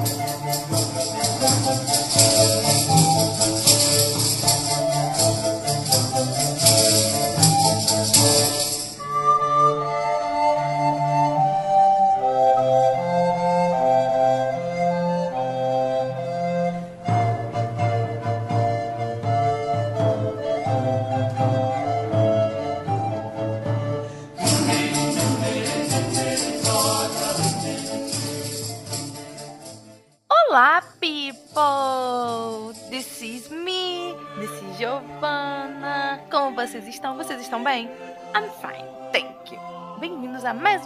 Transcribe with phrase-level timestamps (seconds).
[0.00, 0.12] Thank
[2.42, 2.47] you.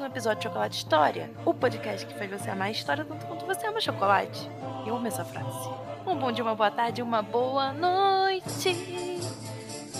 [0.02, 3.46] Um episódio de Chocolate História, o podcast que faz você amar a história tanto quanto
[3.46, 4.50] você ama chocolate.
[4.84, 5.68] Eu amo essa frase.
[6.04, 8.74] Um bom dia, uma boa tarde, uma boa noite.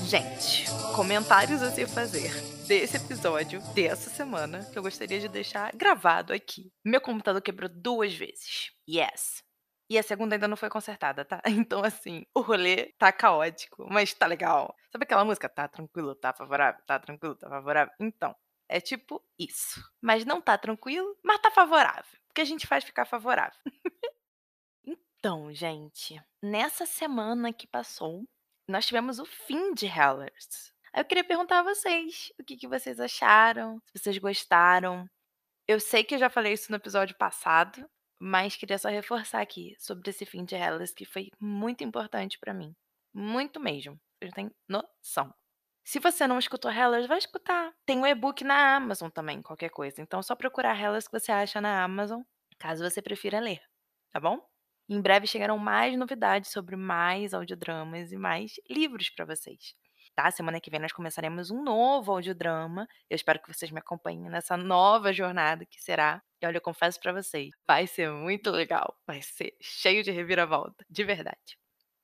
[0.05, 0.67] Gente,
[0.97, 2.33] comentários a se fazer
[2.67, 6.73] desse episódio, dessa semana, que eu gostaria de deixar gravado aqui.
[6.85, 8.73] Meu computador quebrou duas vezes.
[8.89, 9.45] Yes.
[9.89, 11.41] E a segunda ainda não foi consertada, tá?
[11.47, 14.75] Então, assim, o rolê tá caótico, mas tá legal.
[14.91, 15.49] Sabe aquela música?
[15.49, 17.95] Tá tranquilo, tá favorável, tá tranquilo, tá favorável?
[18.01, 18.35] Então,
[18.73, 19.83] é tipo isso.
[20.01, 22.19] Mas não tá tranquilo, mas tá favorável.
[22.27, 23.61] Porque a gente faz ficar favorável.
[24.83, 28.25] então, gente, nessa semana que passou,
[28.67, 30.73] nós tivemos o fim de Hellers.
[30.95, 35.07] Eu queria perguntar a vocês o que, que vocês acharam, se vocês gostaram.
[35.69, 37.87] Eu sei que eu já falei isso no episódio passado,
[38.19, 42.55] mas queria só reforçar aqui sobre esse fim de Hellas que foi muito importante pra
[42.55, 42.75] mim.
[43.13, 44.01] Muito mesmo.
[44.23, 45.35] Não tem noção.
[45.85, 47.73] Se você não escutou Hellas, vai escutar.
[47.85, 50.01] Tem o e-book na Amazon também, qualquer coisa.
[50.01, 52.23] Então só procurar Hellas que você acha na Amazon,
[52.59, 53.61] caso você prefira ler,
[54.13, 54.39] tá bom?
[54.89, 59.75] Em breve chegarão mais novidades sobre mais audiodramas e mais livros pra vocês.
[60.15, 60.31] Tá?
[60.31, 62.87] Semana que vem nós começaremos um novo audiodrama.
[63.09, 66.23] Eu espero que vocês me acompanhem nessa nova jornada que será.
[66.41, 68.95] E olha, eu confesso pra vocês, vai ser muito legal.
[69.07, 71.62] Vai ser cheio de reviravolta, de verdade.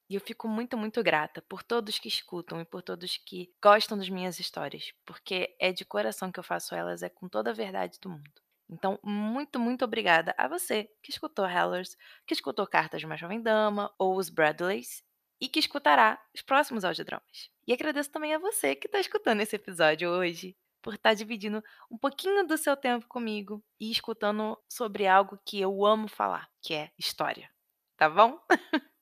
[0.09, 3.99] E eu fico muito, muito grata por todos que escutam e por todos que gostam
[3.99, 7.55] das minhas histórias, porque é de coração que eu faço elas, é com toda a
[7.55, 8.41] verdade do mundo.
[8.71, 11.97] Então, muito, muito obrigada a você que escutou Hellers,
[12.27, 15.03] que escutou Cartas de uma Jovem Dama ou os Bradleys
[15.41, 17.51] e que escutará os próximos audiodramas.
[17.67, 21.63] E agradeço também a você que está escutando esse episódio hoje, por estar tá dividindo
[21.91, 26.75] um pouquinho do seu tempo comigo e escutando sobre algo que eu amo falar, que
[26.75, 27.51] é história.
[27.97, 28.39] Tá bom?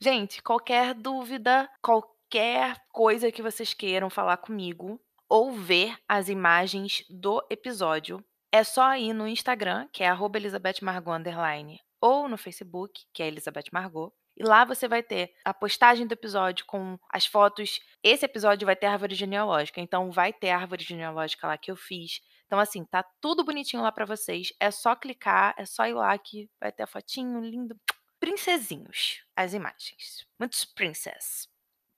[0.00, 7.44] Gente, qualquer dúvida, qualquer coisa que vocês queiram falar comigo ou ver as imagens do
[7.50, 13.70] episódio, é só ir no Instagram, que é @elizabethmargot ou no Facebook, que é Elizabeth
[13.72, 17.80] Margot, e lá você vai ter a postagem do episódio com as fotos.
[18.02, 22.20] Esse episódio vai ter árvore genealógica, então vai ter árvore genealógica lá que eu fiz.
[22.44, 24.52] Então, assim, tá tudo bonitinho lá para vocês.
[24.60, 27.74] É só clicar, é só ir lá que vai ter a fotinho lindo.
[28.26, 30.26] Princesinhos, as imagens.
[30.36, 31.46] Muitos princess.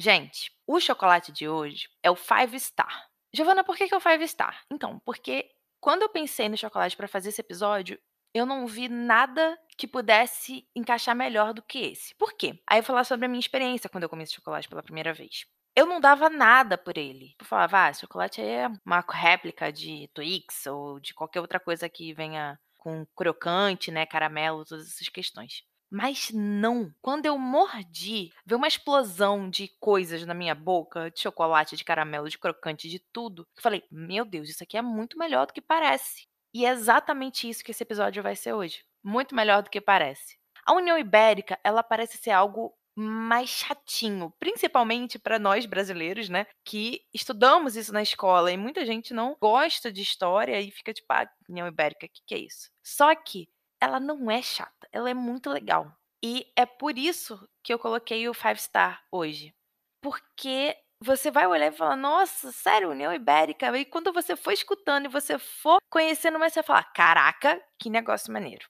[0.00, 3.06] Gente, o chocolate de hoje é o Five Star.
[3.34, 4.58] Giovana, por que, que é o Five Star?
[4.72, 8.00] Então, porque quando eu pensei no chocolate para fazer esse episódio,
[8.32, 12.14] eu não vi nada que pudesse encaixar melhor do que esse.
[12.14, 12.58] Por quê?
[12.66, 15.12] Aí eu vou falar sobre a minha experiência quando eu comi esse chocolate pela primeira
[15.12, 15.44] vez.
[15.76, 17.34] Eu não dava nada por ele.
[17.38, 22.14] Eu falava, ah, chocolate é uma réplica de Twix ou de qualquer outra coisa que
[22.14, 25.62] venha com crocante, né, caramelo, todas essas questões.
[25.90, 26.94] Mas não.
[27.02, 32.28] Quando eu mordi, veio uma explosão de coisas na minha boca, de chocolate, de caramelo,
[32.28, 33.46] de crocante, de tudo.
[33.56, 36.28] Eu falei, meu Deus, isso aqui é muito melhor do que parece.
[36.54, 38.84] E é exatamente isso que esse episódio vai ser hoje.
[39.02, 40.38] Muito melhor do que parece.
[40.64, 47.00] A União Ibérica, ela parece ser algo mais chatinho, principalmente para nós brasileiros, né, que
[47.14, 51.28] estudamos isso na escola e muita gente não gosta de história e fica tipo, ah,
[51.48, 52.68] União Ibérica, o que, que é isso?
[52.82, 53.48] Só que
[53.80, 55.92] ela não é chata, ela é muito legal.
[56.22, 59.54] E é por isso que eu coloquei o Five Star hoje.
[60.02, 63.76] Porque você vai olhar e falar, nossa, sério, União Ibérica?
[63.78, 67.88] E quando você for escutando e você for conhecendo mais, você vai falar, caraca, que
[67.88, 68.68] negócio maneiro.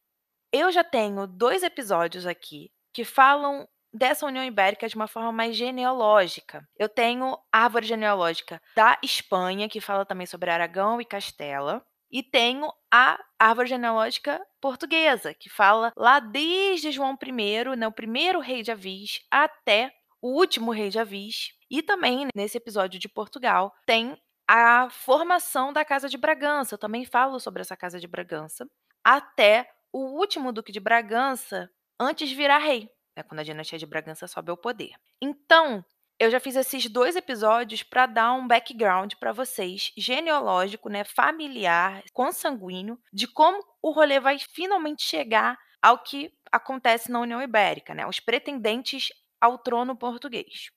[0.52, 5.56] Eu já tenho dois episódios aqui que falam dessa União Ibérica de uma forma mais
[5.56, 6.66] genealógica.
[6.78, 11.84] Eu tenho a árvore genealógica da Espanha, que fala também sobre Aragão e Castela.
[12.10, 18.40] E tenho a árvore genealógica portuguesa, que fala lá desde João I, né, o primeiro
[18.40, 21.52] rei de Avis, até o último rei de Avis.
[21.70, 26.74] E também, nesse episódio de Portugal, tem a formação da Casa de Bragança.
[26.74, 28.68] Eu também falo sobre essa Casa de Bragança.
[29.04, 33.86] Até o último Duque de Bragança, antes de virar rei, né, quando a dinastia de
[33.86, 34.90] Bragança sobe ao poder.
[35.22, 35.84] Então,
[36.20, 42.04] eu já fiz esses dois episódios para dar um background para vocês, genealógico, né, familiar,
[42.12, 48.06] consanguíneo, de como o rolê vai finalmente chegar ao que acontece na União Ibérica, né,
[48.06, 49.08] os pretendentes
[49.40, 50.70] ao trono português.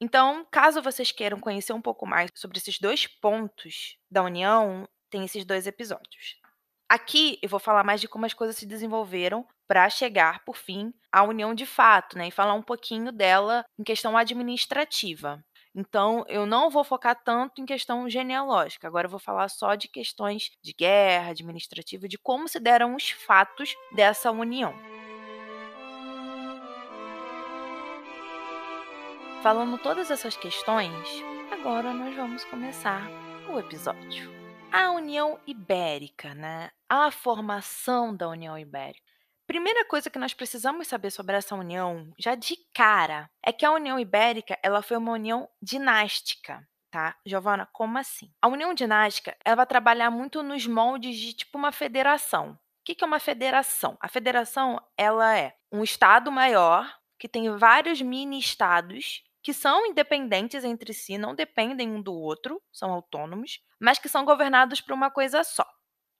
[0.00, 5.24] Então, caso vocês queiram conhecer um pouco mais sobre esses dois pontos da União, tem
[5.24, 6.36] esses dois episódios.
[6.88, 10.94] Aqui eu vou falar mais de como as coisas se desenvolveram para chegar, por fim,
[11.10, 12.28] à união de fato, né?
[12.28, 15.44] E falar um pouquinho dela em questão administrativa.
[15.74, 18.86] Então, eu não vou focar tanto em questão genealógica.
[18.86, 23.10] Agora eu vou falar só de questões de guerra, administrativa, de como se deram os
[23.10, 24.72] fatos dessa união.
[29.42, 31.22] Falando todas essas questões,
[31.52, 33.02] agora nós vamos começar
[33.52, 34.35] o episódio.
[34.78, 36.70] A União Ibérica, né?
[36.86, 39.10] A formação da União Ibérica.
[39.46, 43.72] Primeira coisa que nós precisamos saber sobre essa união, já de cara, é que a
[43.72, 47.16] União Ibérica, ela foi uma união dinástica, tá?
[47.24, 48.30] Giovana, como assim?
[48.42, 52.50] A união dinástica, ela vai trabalhar muito nos moldes de tipo uma federação.
[52.50, 53.96] O que é uma federação?
[53.98, 56.86] A federação, ela é um estado maior
[57.18, 62.60] que tem vários mini estados que são independentes entre si, não dependem um do outro,
[62.72, 65.64] são autônomos, mas que são governados por uma coisa só.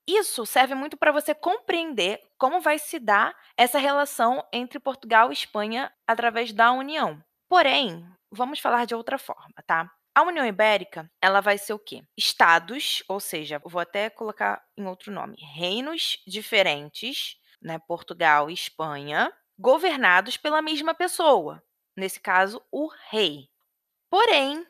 [0.06, 5.32] Isso serve muito para você compreender como vai se dar essa relação entre Portugal e
[5.32, 7.20] Espanha através da União.
[7.48, 9.90] Porém, vamos falar de outra forma, tá?
[10.14, 12.04] A União Ibérica, ela vai ser o quê?
[12.16, 19.32] Estados, ou seja, vou até colocar em outro nome, reinos diferentes, né, Portugal e Espanha,
[19.58, 21.60] governados pela mesma pessoa,
[21.96, 23.48] nesse caso, o rei.
[24.10, 24.66] Porém,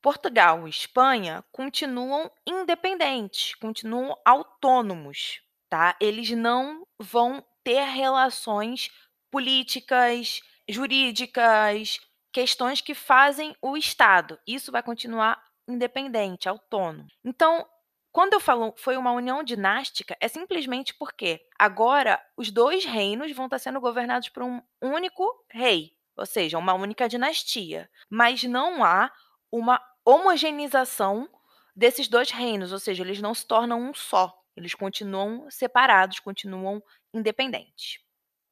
[0.00, 5.96] Portugal e Espanha continuam independentes, continuam autônomos, tá?
[6.00, 8.90] Eles não vão ter relações
[9.30, 12.00] políticas, jurídicas,
[12.32, 14.38] questões que fazem o Estado.
[14.46, 17.08] Isso vai continuar independente, autônomo.
[17.24, 17.66] Então,
[18.12, 23.46] quando eu falo foi uma união dinástica, é simplesmente porque agora os dois reinos vão
[23.46, 27.88] estar sendo governados por um único rei, ou seja, uma única dinastia.
[28.10, 29.10] Mas não há
[29.50, 31.28] uma homogeneização
[31.74, 36.82] desses dois reinos, ou seja, eles não se tornam um só, eles continuam separados, continuam
[37.14, 38.00] independentes.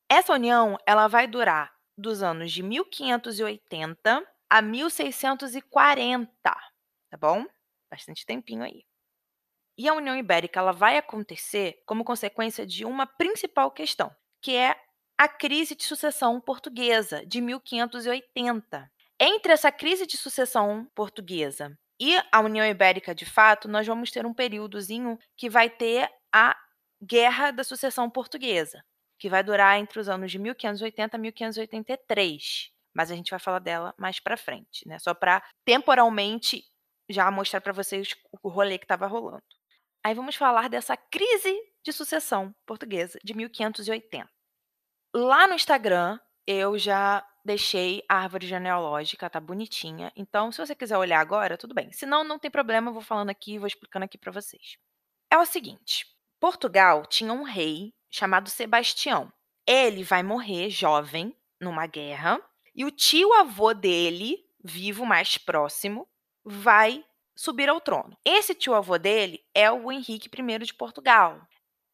[0.09, 7.45] Essa união ela vai durar dos anos de 1580 a 1640, tá bom?
[7.91, 8.85] Bastante tempinho aí.
[9.79, 14.81] E a União Ibérica ela vai acontecer como consequência de uma principal questão, que é
[15.19, 18.91] a crise de sucessão portuguesa de 1580.
[19.19, 24.27] Entre essa crise de sucessão portuguesa e a União Ibérica, de fato, nós vamos ter
[24.27, 26.55] um períodozinho que vai ter a
[27.03, 28.85] Guerra da Sucessão Portuguesa,
[29.19, 32.71] que vai durar entre os anos de 1580 e 1583.
[32.95, 34.99] Mas a gente vai falar dela mais para frente, né?
[34.99, 36.65] Só para temporalmente
[37.09, 39.43] já mostrar para vocês o rolê que estava rolando.
[40.05, 44.36] Aí vamos falar dessa crise de sucessão portuguesa de 1580.
[45.17, 50.13] Lá no Instagram, eu já deixei a árvore genealógica, tá bonitinha.
[50.15, 51.91] Então, se você quiser olhar agora, tudo bem.
[51.91, 54.77] Se não, não tem problema, eu vou falando aqui, vou explicando aqui para vocês.
[55.31, 56.05] É o seguinte:
[56.39, 59.33] Portugal tinha um rei chamado Sebastião.
[59.67, 62.39] Ele vai morrer jovem numa guerra
[62.75, 66.07] e o tio-avô dele, vivo mais próximo,
[66.45, 67.03] vai
[67.35, 68.19] subir ao trono.
[68.23, 71.41] Esse tio-avô dele é o Henrique I de Portugal.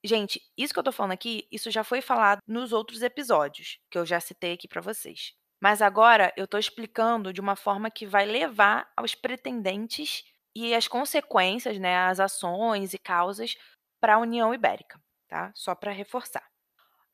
[0.04, 3.97] Gente, isso que eu tô falando aqui, isso já foi falado nos outros episódios que
[3.97, 5.32] eu já citei aqui para vocês.
[5.61, 10.25] Mas agora eu estou explicando de uma forma que vai levar aos pretendentes
[10.56, 13.56] e as consequências, né, as ações e causas
[14.00, 15.52] para a União Ibérica, tá?
[15.54, 16.44] Só para reforçar.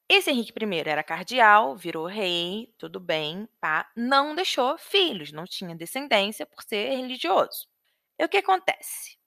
[0.09, 3.91] Esse Henrique I era cardeal, virou rei, tudo bem, tá?
[3.95, 7.69] Não deixou filhos, não tinha descendência por ser religioso.
[8.19, 9.19] E o que acontece?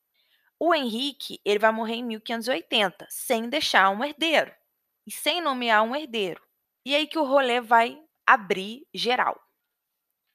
[0.63, 4.53] O Henrique, ele vai morrer em 1580, sem deixar um herdeiro
[5.07, 6.39] e sem nomear um herdeiro.
[6.85, 9.41] E aí que o rolê vai abrir geral.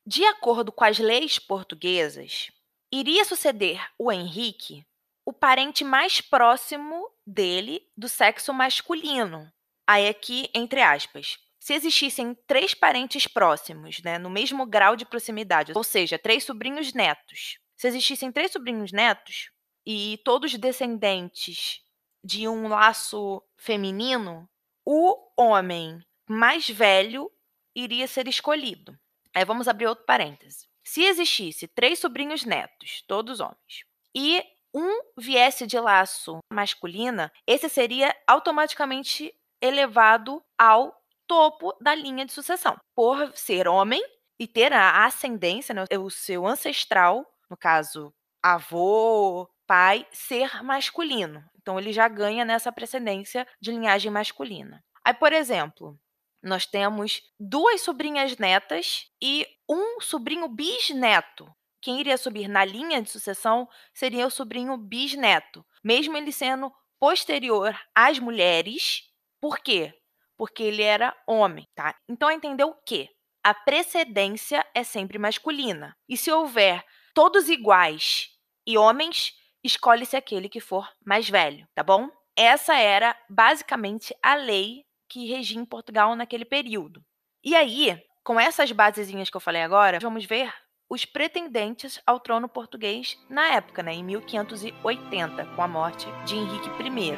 [0.04, 2.50] De acordo com as leis portuguesas,
[2.92, 4.84] iria suceder o Henrique
[5.24, 9.48] o parente mais próximo dele do sexo masculino.
[9.86, 15.72] Aí aqui, entre aspas, se existissem três parentes próximos, né, no mesmo grau de proximidade,
[15.76, 17.60] ou seja, três sobrinhos netos.
[17.76, 19.54] Se existissem três sobrinhos netos
[19.86, 21.80] e todos descendentes
[22.24, 24.48] de um laço feminino,
[24.84, 27.30] o homem mais velho
[27.74, 28.98] iria ser escolhido.
[29.32, 30.66] Aí vamos abrir outro parêntese.
[30.84, 34.42] Se existisse três sobrinhos netos, todos homens, e
[34.74, 40.94] um viesse de laço masculina, esse seria automaticamente elevado ao
[41.26, 44.02] topo da linha de sucessão, por ser homem
[44.38, 48.12] e ter a ascendência, né, o seu ancestral, no caso,
[48.42, 51.44] avô, pai, ser masculino.
[51.60, 54.82] Então ele já ganha nessa precedência de linhagem masculina.
[55.04, 55.98] Aí, por exemplo,
[56.42, 61.52] nós temos duas sobrinhas netas e um sobrinho bisneto.
[61.80, 67.78] Quem iria subir na linha de sucessão seria o sobrinho bisneto, mesmo ele sendo posterior
[67.94, 69.02] às mulheres.
[69.40, 69.92] Por quê?
[70.36, 71.94] Porque ele era homem, tá?
[72.08, 73.08] Então entendeu o quê?
[73.42, 75.96] A precedência é sempre masculina.
[76.08, 78.30] E se houver todos iguais
[78.66, 79.32] e homens,
[79.66, 82.08] escolhe-se aquele que for mais velho, tá bom?
[82.36, 87.02] Essa era basicamente a lei que regia em Portugal naquele período.
[87.42, 90.52] E aí, com essas basezinhas que eu falei agora, vamos ver
[90.88, 96.68] os pretendentes ao trono português na época, né, em 1580, com a morte de Henrique
[96.68, 97.16] I.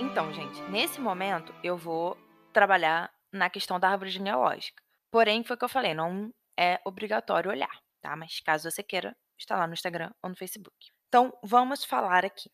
[0.00, 2.16] Então, gente, nesse momento eu vou
[2.52, 4.82] trabalhar na questão da árvore genealógica.
[5.10, 8.14] Porém, foi o que eu falei, não é obrigatório olhar, tá?
[8.14, 10.74] Mas caso você queira, está lá no Instagram ou no Facebook.
[11.08, 12.50] Então, vamos falar aqui.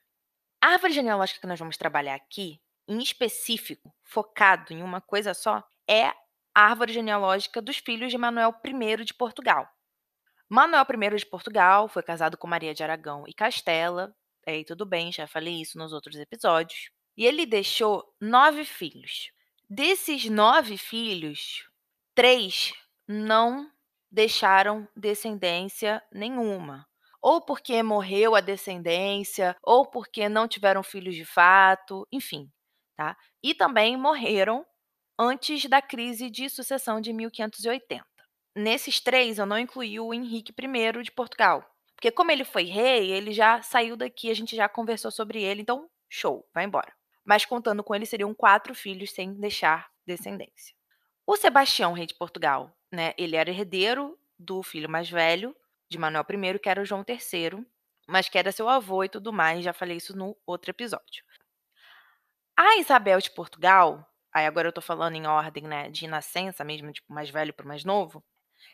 [0.62, 5.62] A árvore genealógica que nós vamos trabalhar aqui em específico, focado em uma coisa só,
[5.88, 6.14] é a
[6.54, 9.68] árvore genealógica dos filhos de Manuel I de Portugal.
[10.48, 14.14] Manuel I de Portugal foi casado com Maria de Aragão e Castela,
[14.46, 16.90] aí tudo bem, já falei isso nos outros episódios.
[17.16, 19.30] E ele deixou nove filhos.
[19.68, 21.68] Desses nove filhos,
[22.14, 22.72] três
[23.06, 23.70] não
[24.10, 26.86] deixaram descendência nenhuma
[27.22, 32.50] ou porque morreu a descendência, ou porque não tiveram filhos de fato, enfim.
[32.96, 33.16] Tá?
[33.42, 34.64] E também morreram
[35.18, 38.04] antes da crise de sucessão de 1580.
[38.56, 41.64] Nesses três, eu não incluí o Henrique I de Portugal,
[41.94, 45.62] porque como ele foi rei, ele já saiu daqui, a gente já conversou sobre ele,
[45.62, 46.92] então show, vai embora.
[47.24, 50.74] Mas contando com ele, seriam quatro filhos sem deixar descendência.
[51.26, 55.54] O Sebastião, rei de Portugal, né, ele era herdeiro do filho mais velho
[55.88, 57.66] de Manuel I, que era o João III,
[58.06, 61.24] mas que era seu avô e tudo mais, já falei isso no outro episódio.
[62.56, 66.92] A Isabel de Portugal, aí agora eu tô falando em ordem, né, de nascença mesmo,
[66.92, 68.24] tipo, mais velho para mais novo,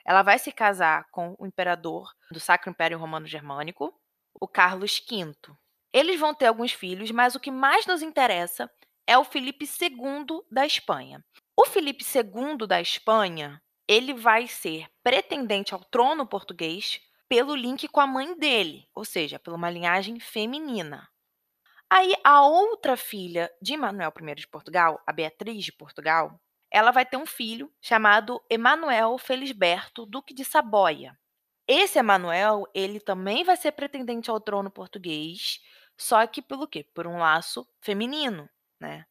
[0.05, 3.95] ela vai se casar com o imperador do Sacro Império Romano Germânico,
[4.41, 5.35] o Carlos V.
[5.93, 8.71] Eles vão ter alguns filhos, mas o que mais nos interessa
[9.07, 11.25] é o Felipe II da Espanha.
[11.57, 18.01] O Felipe II da Espanha, ele vai ser pretendente ao trono português pelo link com
[18.01, 21.09] a mãe dele, ou seja, por uma linhagem feminina.
[21.89, 26.41] Aí a outra filha de Manuel I de Portugal, a Beatriz de Portugal,
[26.71, 31.17] ela vai ter um filho chamado Emanuel Felisberto, duque de Saboia.
[31.67, 35.61] Esse Emanuel, ele também vai ser pretendente ao trono português,
[35.97, 36.85] só que pelo quê?
[36.85, 38.49] Por um laço feminino,
[38.81, 39.07] né?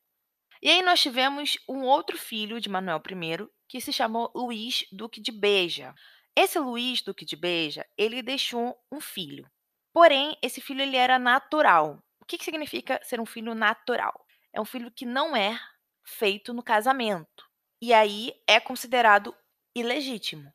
[0.61, 5.19] E aí nós tivemos um outro filho de Manuel I, que se chamou Luís Duque
[5.19, 5.93] de Beja.
[6.35, 9.49] Esse Luís Duque de Beja, ele deixou um filho.
[9.93, 14.25] Porém, esse filho ele era natural, o que, que significa ser um filho natural?
[14.51, 15.59] É um filho que não é
[16.03, 17.47] feito no casamento.
[17.79, 19.35] E aí é considerado
[19.75, 20.51] ilegítimo.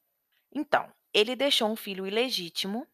[0.53, 2.89] Então, ele deixou um filho ilegítimo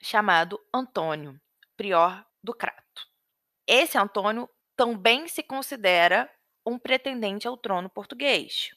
[0.00, 1.36] chamado Antônio,
[1.76, 3.08] prior do Crato.
[3.66, 6.30] Esse Antônio também se considera
[6.66, 8.70] um pretendente ao trono português.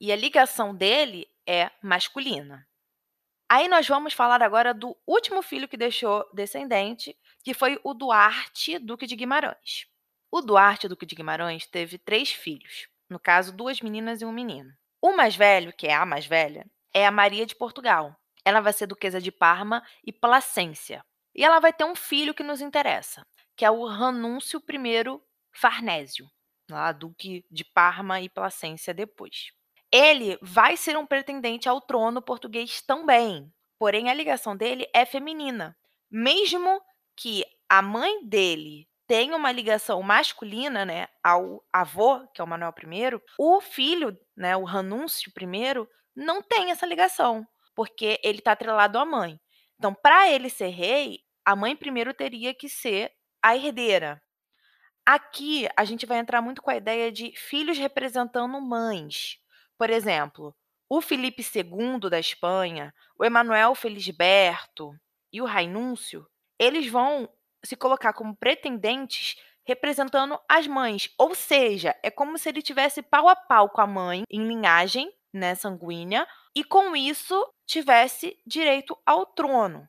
[0.00, 2.66] E a ligação dele é masculina.
[3.50, 8.78] Aí nós vamos falar agora do último filho que deixou descendente, que foi o Duarte,
[8.78, 9.86] Duque de Guimarães.
[10.30, 14.70] O Duarte, Duque de Guimarães, teve três filhos, no caso, duas meninas e um menino.
[15.00, 18.14] O mais velho, que é a mais velha, é a Maria de Portugal.
[18.44, 21.02] Ela vai ser duquesa de Parma e Placência.
[21.34, 23.26] E ela vai ter um filho que nos interessa,
[23.56, 25.20] que é o Ranúncio I
[25.52, 26.28] Farnésio,
[26.70, 29.50] lá, duque de Parma e Placência depois.
[29.90, 35.76] Ele vai ser um pretendente ao trono português também, porém a ligação dele é feminina.
[36.10, 36.80] Mesmo
[37.16, 42.74] que a mãe dele tenha uma ligação masculina, né, ao avô, que é o Manuel
[42.78, 48.98] I, o filho, né, o Ranúncio I, não tem essa ligação, porque ele está atrelado
[48.98, 49.40] à mãe.
[49.78, 53.10] Então, para ele ser rei, a mãe primeiro teria que ser
[53.42, 54.20] a herdeira.
[55.10, 59.38] Aqui a gente vai entrar muito com a ideia de filhos representando mães.
[59.78, 60.54] Por exemplo,
[60.86, 64.94] o Felipe II da Espanha, o Emanuel Felisberto
[65.32, 67.26] e o Rainúncio, eles vão
[67.64, 69.36] se colocar como pretendentes
[69.66, 73.86] representando as mães, ou seja, é como se ele tivesse pau a pau com a
[73.86, 79.88] mãe em linhagem, né, sanguínea, e com isso tivesse direito ao trono.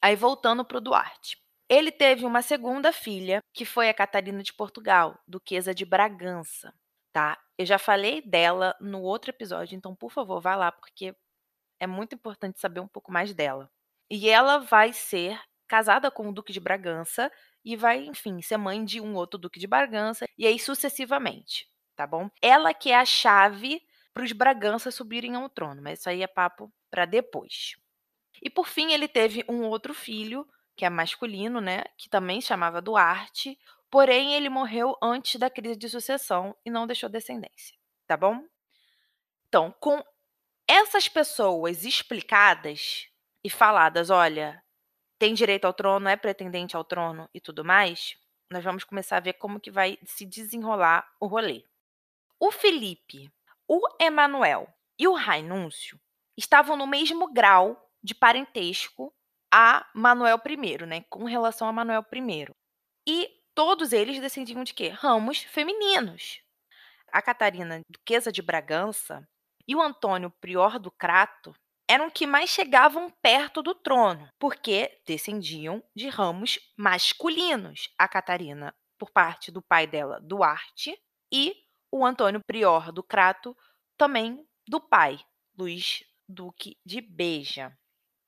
[0.00, 1.43] Aí voltando para o Duarte.
[1.68, 6.72] Ele teve uma segunda filha, que foi a Catarina de Portugal, duquesa de Bragança,
[7.12, 7.38] tá?
[7.56, 11.14] Eu já falei dela no outro episódio, então por favor, vá lá porque
[11.80, 13.70] é muito importante saber um pouco mais dela.
[14.10, 17.30] E ela vai ser casada com o Duque de Bragança
[17.64, 21.66] e vai, enfim, ser mãe de um outro Duque de Bragança e aí sucessivamente,
[21.96, 22.28] tá bom?
[22.42, 23.80] Ela que é a chave
[24.12, 27.74] para os Braganças subirem ao trono, mas isso aí é papo para depois.
[28.42, 32.82] E por fim, ele teve um outro filho, que é masculino, né, que também chamava
[32.82, 33.58] Duarte,
[33.90, 37.76] porém ele morreu antes da crise de sucessão e não deixou descendência,
[38.06, 38.44] tá bom?
[39.48, 40.02] Então, com
[40.66, 43.08] essas pessoas explicadas
[43.42, 44.62] e faladas, olha,
[45.18, 48.16] tem direito ao trono, é pretendente ao trono e tudo mais,
[48.50, 51.64] nós vamos começar a ver como que vai se desenrolar o rolê.
[52.38, 53.32] O Felipe,
[53.66, 56.00] o Emanuel e o Rainúncio
[56.36, 59.14] estavam no mesmo grau de parentesco
[59.56, 62.52] a Manuel I, né, com relação a Manuel I.
[63.06, 64.88] E todos eles descendiam de quê?
[64.88, 66.40] Ramos femininos.
[67.12, 69.24] A Catarina, duquesa de Bragança,
[69.68, 71.54] e o Antônio, prior do Crato,
[71.88, 77.94] eram que mais chegavam perto do trono, porque descendiam de ramos masculinos.
[77.96, 80.98] A Catarina, por parte do pai dela, Duarte,
[81.32, 81.54] e
[81.92, 83.56] o Antônio Prior do Crato,
[83.96, 85.20] também do pai,
[85.56, 87.72] Luís Duque de Beja.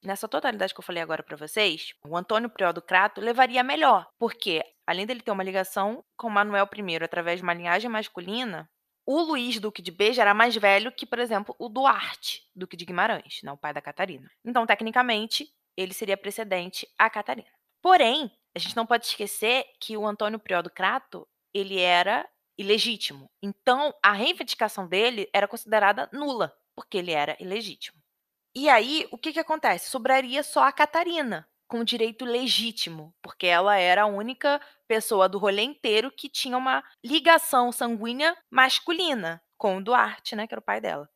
[0.05, 4.07] Nessa totalidade que eu falei agora para vocês, o Antônio Prior do Crato levaria melhor,
[4.19, 8.71] porque além dele ter uma ligação com Manuel I através de uma linhagem masculina,
[9.05, 12.85] o Luís Duque de Beja era mais velho que, por exemplo, o Duarte, Duque de
[12.85, 14.29] Guimarães, né, o pai da Catarina.
[14.45, 17.49] Então, tecnicamente, ele seria precedente à Catarina.
[17.81, 23.31] Porém, a gente não pode esquecer que o Antônio Prior do Crato, ele era ilegítimo.
[23.43, 28.03] Então, a reivindicação dele era considerada nula, porque ele era ilegítimo.
[28.59, 29.91] E aí, o que, que acontece?
[29.91, 35.61] Sobraria só a Catarina, com direito legítimo, porque ela era a única pessoa do rolê
[35.61, 40.81] inteiro que tinha uma ligação sanguínea masculina com o Duarte, né, que era o pai
[40.81, 41.07] dela.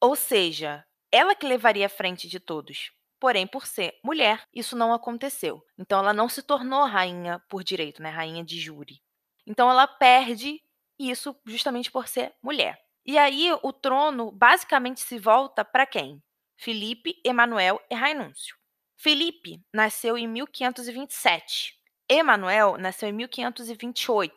[0.00, 2.90] Ou seja, ela que levaria à frente de todos.
[3.20, 5.64] Porém, por ser mulher, isso não aconteceu.
[5.78, 9.00] Então ela não se tornou rainha por direito, né, rainha de júri.
[9.46, 10.60] Então ela perde
[10.98, 12.76] isso justamente por ser mulher.
[13.06, 16.20] E aí o trono basicamente se volta para quem?
[16.58, 18.56] Felipe, Emanuel e Rainúncio.
[18.96, 21.72] Felipe nasceu em 1527.
[22.08, 24.34] Emanuel nasceu em 1528.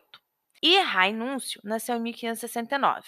[0.62, 3.04] E Rainúncio nasceu em 1569.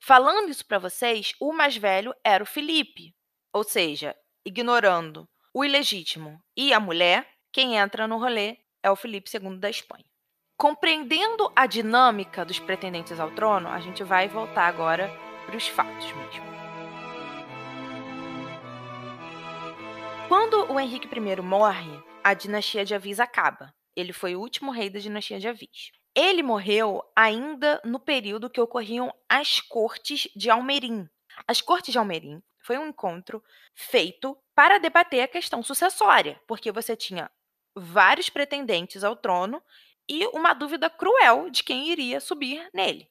[0.00, 3.14] Falando isso para vocês, o mais velho era o Felipe,
[3.52, 9.30] ou seja, ignorando o ilegítimo e a mulher, quem entra no rolê é o Felipe
[9.32, 10.04] II da Espanha.
[10.56, 15.08] Compreendendo a dinâmica dos pretendentes ao trono, a gente vai voltar agora
[15.46, 16.67] para os fatos mesmo.
[20.28, 23.74] Quando o Henrique I morre, a dinastia de Avis acaba.
[23.96, 25.90] Ele foi o último rei da dinastia de Avis.
[26.14, 31.08] Ele morreu ainda no período que ocorriam as cortes de Almerim.
[31.46, 33.42] As cortes de Almerim foi um encontro
[33.74, 37.30] feito para debater a questão sucessória, porque você tinha
[37.74, 39.62] vários pretendentes ao trono
[40.06, 43.10] e uma dúvida cruel de quem iria subir nele.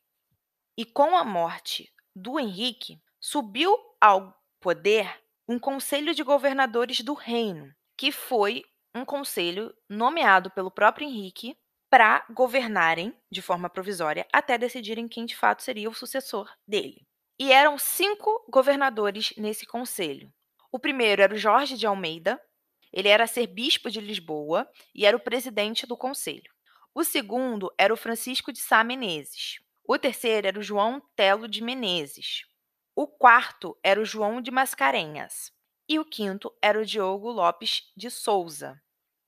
[0.78, 7.74] E com a morte do Henrique, subiu ao poder um conselho de governadores do reino,
[7.98, 11.58] que foi um conselho nomeado pelo próprio Henrique
[11.90, 17.08] para governarem de forma provisória até decidirem quem de fato seria o sucessor dele.
[17.40, 20.32] E eram cinco governadores nesse conselho.
[20.72, 22.42] O primeiro era o Jorge de Almeida,
[22.92, 26.52] ele era ser bispo de Lisboa e era o presidente do conselho.
[26.94, 29.60] O segundo era o Francisco de Sá Menezes.
[29.88, 32.42] O terceiro era o João Telo de Menezes.
[33.00, 35.54] O quarto era o João de Mascarenhas
[35.88, 38.82] e o quinto era o Diogo Lopes de Souza.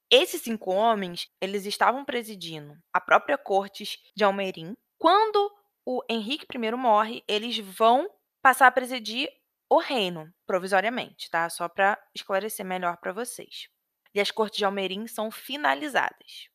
[0.09, 4.75] Esses cinco homens, eles estavam presidindo a própria corte de Almerim.
[4.97, 5.51] Quando
[5.85, 8.09] o Henrique I morre, eles vão
[8.41, 9.29] passar a presidir
[9.69, 11.47] o reino provisoriamente, tá?
[11.47, 13.69] Só para esclarecer melhor para vocês.
[14.15, 16.49] E as cortes de Almerim são finalizadas.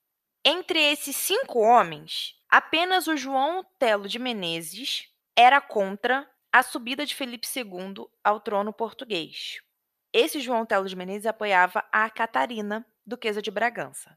[0.44, 7.16] Entre esses cinco homens, apenas o João Telo de Menezes era contra a subida de
[7.16, 9.60] Felipe II ao trono português.
[10.12, 14.16] Esse João Telo de Menezes apoiava a Catarina, duquesa de Bragança.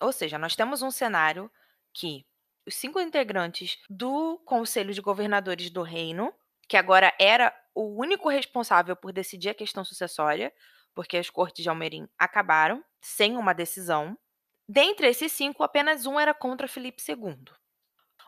[0.00, 1.50] Ou seja, nós temos um cenário
[1.92, 2.24] que
[2.64, 6.32] os cinco integrantes do Conselho de Governadores do Reino,
[6.68, 10.54] que agora era o único responsável por decidir a questão sucessória,
[10.94, 14.16] porque as cortes de Almerim acabaram sem uma decisão.
[14.68, 17.52] Dentre esses cinco, apenas um era contra Felipe II.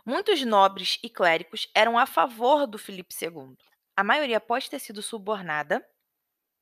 [0.09, 3.57] Muitos nobres e clérigos eram a favor do Filipe II.
[3.97, 5.85] a maioria pode ter sido subornada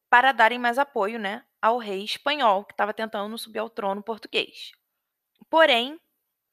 [0.08, 4.72] para darem mais apoio né, ao rei espanhol que estava tentando subir ao trono português.
[5.50, 6.00] Porém,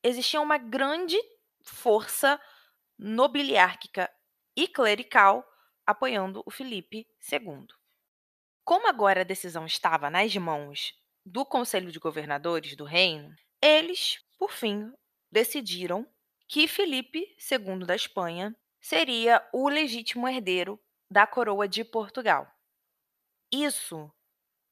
[0.03, 1.17] existia uma grande
[1.63, 2.37] força
[2.99, 4.11] nobiliárquica
[4.53, 5.49] e clerical
[5.87, 7.67] apoiando o Felipe II.
[8.65, 10.93] Como agora a decisão estava nas mãos
[11.25, 14.91] do Conselho de Governadores do Reino, eles, por fim,
[15.31, 16.05] decidiram
[16.51, 20.77] que Felipe II da Espanha seria o legítimo herdeiro
[21.09, 22.45] da coroa de Portugal.
[23.49, 24.13] Isso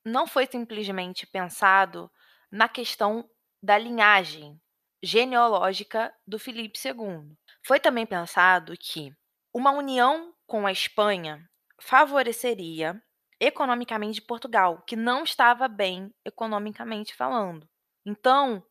[0.03, 2.11] não foi simplesmente pensado
[2.51, 3.29] na questão
[3.63, 4.61] da linhagem
[5.01, 7.37] genealógica do Filipe II.
[7.65, 9.15] Foi também pensado que
[9.53, 13.01] uma união com a Espanha favoreceria
[13.39, 17.65] economicamente Portugal, que não estava bem economicamente falando.
[18.05, 18.61] Então,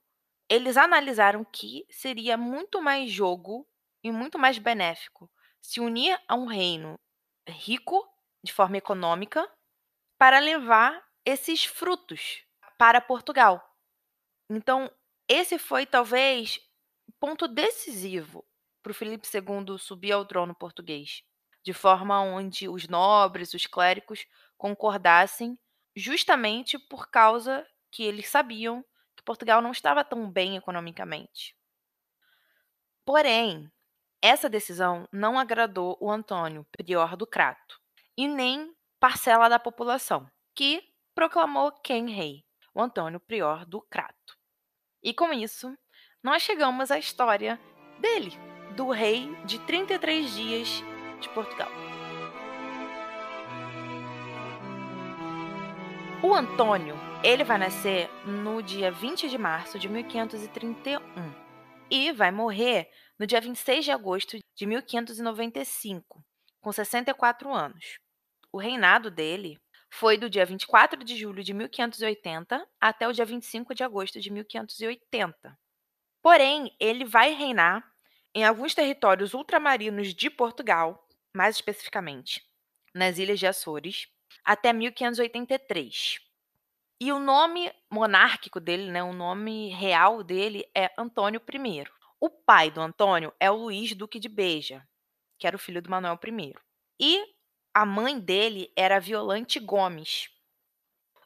[0.48, 3.66] eles analisaram que seria muito mais jogo
[4.02, 5.30] e muito mais benéfico
[5.60, 6.98] se unir a um reino
[7.46, 8.06] rico
[8.42, 9.46] de forma econômica
[10.16, 12.42] para levar esses frutos
[12.78, 13.62] para Portugal.
[14.48, 14.90] Então,
[15.28, 16.58] esse foi talvez
[17.06, 18.44] o ponto decisivo
[18.82, 21.22] para o Filipe II subir ao trono português,
[21.62, 25.58] de forma onde os nobres, os clérigos concordassem,
[25.94, 28.84] justamente por causa que eles sabiam
[29.28, 31.54] Portugal não estava tão bem economicamente.
[33.04, 33.70] Porém,
[34.22, 37.78] essa decisão não agradou o Antônio, prior do Crato,
[38.16, 40.82] e nem parcela da população, que
[41.14, 42.42] proclamou quem rei,
[42.74, 44.38] o Antônio, prior do Crato.
[45.02, 45.76] E com isso,
[46.22, 47.60] nós chegamos à história
[48.00, 48.32] dele,
[48.74, 50.82] do rei de 33 dias
[51.20, 51.70] de Portugal.
[56.22, 61.00] O Antônio, ele vai nascer no dia 20 de março de 1531
[61.90, 66.24] e vai morrer no dia 26 de agosto de 1595,
[66.60, 67.98] com 64 anos.
[68.52, 69.58] O reinado dele
[69.90, 74.30] foi do dia 24 de julho de 1580 até o dia 25 de agosto de
[74.30, 75.58] 1580.
[76.22, 77.84] Porém, ele vai reinar
[78.34, 81.04] em alguns territórios ultramarinos de Portugal,
[81.34, 82.46] mais especificamente
[82.94, 84.08] nas Ilhas de Açores,
[84.44, 86.27] até 1583.
[87.00, 91.84] E o nome monárquico dele, né, o nome real dele é Antônio I.
[92.20, 94.84] O pai do Antônio é o Luís Duque de Beja,
[95.38, 96.54] que era o filho do Manuel I.
[97.00, 97.24] E
[97.72, 100.28] a mãe dele era Violante Gomes.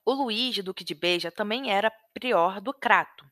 [0.05, 3.25] O Luís Duque de Beja também era prior do Crato.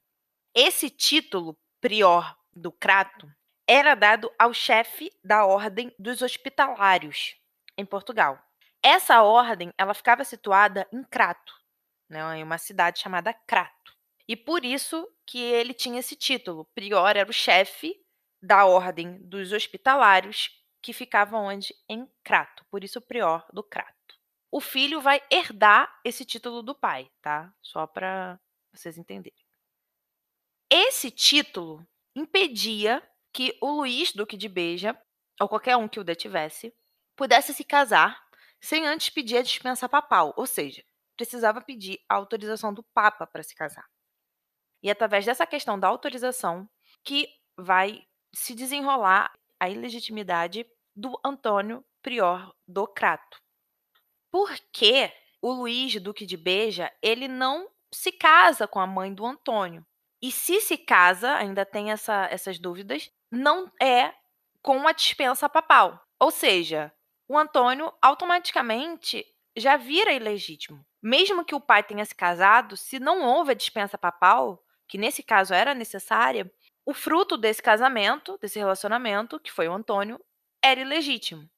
[0.55, 3.31] Esse título, prior do Crato,
[3.69, 7.37] era dado ao chefe da Ordem dos Hospitalários,
[7.77, 8.43] em Portugal.
[8.83, 11.60] Essa ordem, ela ficava situada em Crato,
[12.11, 13.97] né, em uma cidade chamada Crato.
[14.29, 16.67] E por isso que ele tinha esse título.
[16.75, 17.97] Prior era o chefe
[18.43, 20.51] da ordem dos hospitalários
[20.83, 21.75] que ficava onde?
[21.89, 22.65] Em Crato.
[22.71, 23.95] Por isso prior do Crato.
[24.51, 27.53] O filho vai herdar esse título do pai, tá?
[27.63, 28.39] Só para
[28.73, 29.39] vocês entenderem.
[30.69, 35.01] Esse título impedia que o Luís Duque de Beja,
[35.41, 36.75] ou qualquer um que o detivesse,
[37.17, 38.21] pudesse se casar
[38.61, 40.85] sem antes pedir a dispensa papal, ou seja,
[41.21, 43.85] precisava pedir a autorização do Papa para se casar.
[44.83, 46.67] E é através dessa questão da autorização
[47.05, 47.29] que
[47.59, 48.03] vai
[48.35, 49.31] se desenrolar
[49.61, 53.39] a ilegitimidade do Antônio Prior do Crato.
[54.31, 59.85] Porque o Luís Duque de Beja, ele não se casa com a mãe do Antônio.
[60.23, 64.15] E se se casa, ainda tem essa, essas dúvidas, não é
[64.63, 66.03] com a dispensa papal.
[66.19, 66.91] Ou seja,
[67.29, 70.85] o Antônio automaticamente já vira ilegítimo.
[71.03, 75.23] Mesmo que o pai tenha se casado, se não houve a dispensa papal, que nesse
[75.23, 76.51] caso era necessária,
[76.85, 80.21] o fruto desse casamento, desse relacionamento, que foi o Antônio,
[80.63, 81.49] era ilegítimo.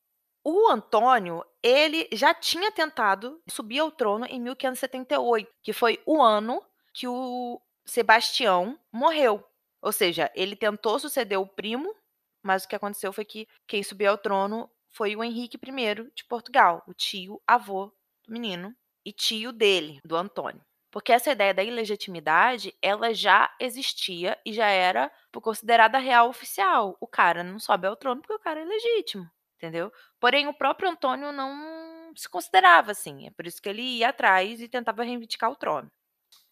[0.44, 6.62] O Antônio, ele já tinha tentado subir ao trono em 1578, que foi o ano
[6.92, 9.44] que o Sebastião morreu.
[9.80, 11.94] Ou seja, ele tentou suceder o primo,
[12.42, 16.24] mas o que aconteceu foi que quem subiu ao trono foi o Henrique I de
[16.24, 17.86] Portugal, o tio avô
[18.26, 18.74] do menino
[19.04, 20.62] e tio dele, do Antônio.
[20.90, 26.96] Porque essa ideia da ilegitimidade, ela já existia e já era considerada real oficial.
[27.00, 29.26] O cara não sobe ao trono porque o cara é legítimo,
[29.56, 29.90] entendeu?
[30.20, 33.26] Porém, o próprio Antônio não se considerava assim.
[33.26, 35.90] É por isso que ele ia atrás e tentava reivindicar o trono.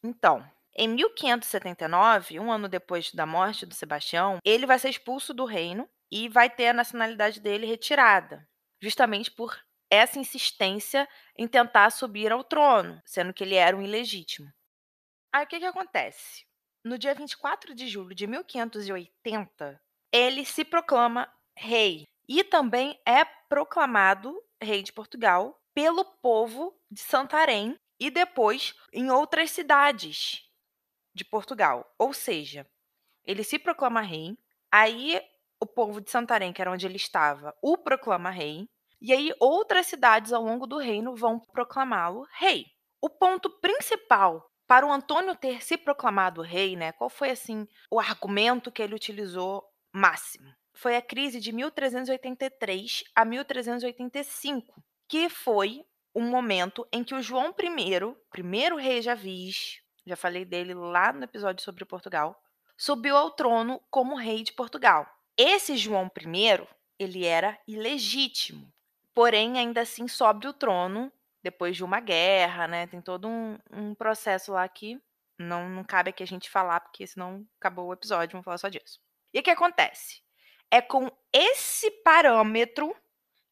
[0.03, 0.43] Então,
[0.75, 5.87] em 1579, um ano depois da morte do Sebastião, ele vai ser expulso do reino
[6.11, 8.49] e vai ter a nacionalidade dele retirada,
[8.81, 9.59] justamente por
[9.91, 14.49] essa insistência em tentar subir ao trono, sendo que ele era um ilegítimo.
[15.33, 16.45] Aí o que, que acontece?
[16.85, 19.81] No dia 24 de julho de 1580,
[20.13, 27.77] ele se proclama rei e também é proclamado rei de Portugal pelo povo de Santarém
[27.99, 30.49] e depois em outras cidades
[31.15, 31.93] de Portugal.
[31.99, 32.67] Ou seja,
[33.25, 34.39] ele se proclama rei,
[34.71, 35.21] aí
[35.61, 38.69] o povo de Santarém, que era onde ele estava, o proclama rei,
[39.01, 42.67] e aí outras cidades ao longo do reino vão proclamá-lo rei.
[43.01, 46.93] O ponto principal para o Antônio ter se proclamado rei, né?
[46.93, 50.53] Qual foi assim o argumento que ele utilizou máximo?
[50.73, 57.51] Foi a crise de 1383 a 1385, que foi um momento em que o João
[57.51, 62.41] I, primeiro rei Javis, já falei dele lá no episódio sobre Portugal,
[62.77, 65.07] subiu ao trono como rei de Portugal.
[65.37, 66.67] Esse João I,
[66.99, 68.73] ele era ilegítimo,
[69.15, 71.13] porém ainda assim sobe o trono
[71.43, 72.87] depois de uma guerra, né?
[72.87, 75.01] Tem todo um, um processo lá que
[75.39, 78.69] não, não cabe aqui a gente falar, porque senão acabou o episódio, vamos falar só
[78.69, 79.01] disso.
[79.33, 80.23] E o que acontece?
[80.71, 82.95] É com esse parâmetro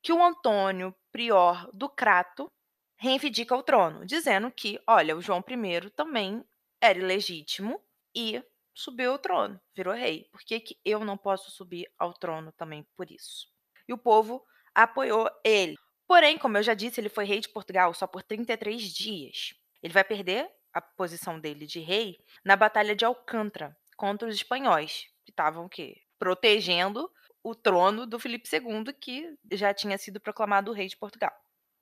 [0.03, 2.53] que o Antônio Prior do Crato
[2.97, 6.45] reivindica o trono, dizendo que, olha, o João I também
[6.81, 7.81] era ilegítimo
[8.15, 8.43] e
[8.79, 10.29] subiu ao trono, virou rei.
[10.31, 13.49] Por que, que eu não posso subir ao trono também por isso?
[13.89, 15.77] E o povo apoiou ele.
[16.07, 19.55] Porém, como eu já disse, ele foi rei de Portugal só por 33 dias.
[19.83, 25.07] Ele vai perder a posição dele de rei na Batalha de Alcântara contra os espanhóis,
[25.25, 25.97] que estavam o quê?
[26.19, 27.11] Protegendo
[27.43, 31.33] o trono do Filipe II, que já tinha sido proclamado rei de Portugal.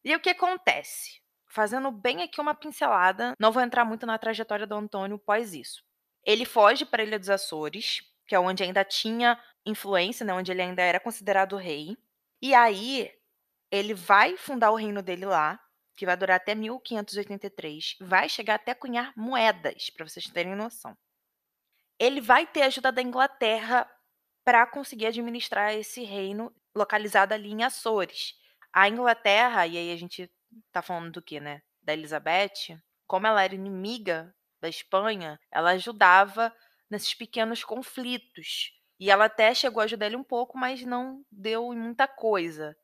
[0.02, 1.20] E o que acontece?
[1.46, 5.85] Fazendo bem aqui uma pincelada, não vou entrar muito na trajetória do Antônio pós isso.
[6.26, 10.50] Ele foge para a Ilha dos Açores, que é onde ainda tinha influência, né, onde
[10.50, 11.96] ele ainda era considerado rei.
[12.42, 13.10] E aí
[13.70, 15.60] ele vai fundar o reino dele lá,
[15.96, 20.96] que vai durar até 1583, vai chegar até cunhar moedas, para vocês terem noção.
[21.98, 23.90] Ele vai ter ajuda da Inglaterra
[24.44, 28.34] para conseguir administrar esse reino localizado ali em Açores.
[28.72, 30.30] A Inglaterra, e aí a gente
[30.70, 31.62] tá falando do que, né?
[31.82, 34.34] Da Elizabeth, como ela era inimiga
[34.66, 36.52] da Espanha, ela ajudava
[36.90, 38.72] nesses pequenos conflitos.
[38.98, 42.76] E ela até chegou a ajudar ele um pouco, mas não deu muita coisa.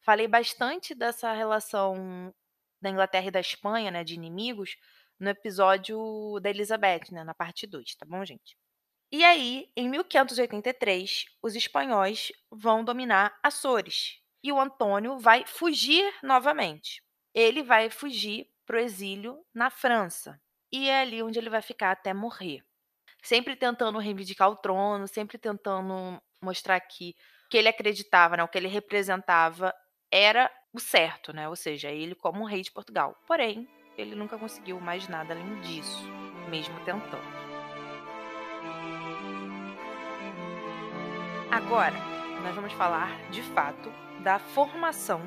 [0.00, 2.32] Falei bastante dessa relação
[2.80, 4.76] da Inglaterra e da Espanha, né, de inimigos,
[5.18, 8.56] no episódio da Elizabeth, né, na parte 2, tá bom, gente?
[9.10, 17.02] E aí, em 1583, os espanhóis vão dominar Açores e o Antônio vai fugir novamente.
[17.34, 20.40] Ele vai fugir para o exílio na França
[20.72, 22.62] e é ali onde ele vai ficar até morrer.
[23.22, 27.14] Sempre tentando reivindicar o trono, sempre tentando mostrar que
[27.46, 29.74] o que ele acreditava, né, o que ele representava
[30.10, 31.48] era o certo, né?
[31.48, 33.16] Ou seja, ele como um rei de Portugal.
[33.26, 36.04] Porém, ele nunca conseguiu mais nada além disso,
[36.48, 37.46] mesmo tentando.
[41.50, 41.96] Agora,
[42.42, 43.90] nós vamos falar de fato
[44.22, 45.22] da formação,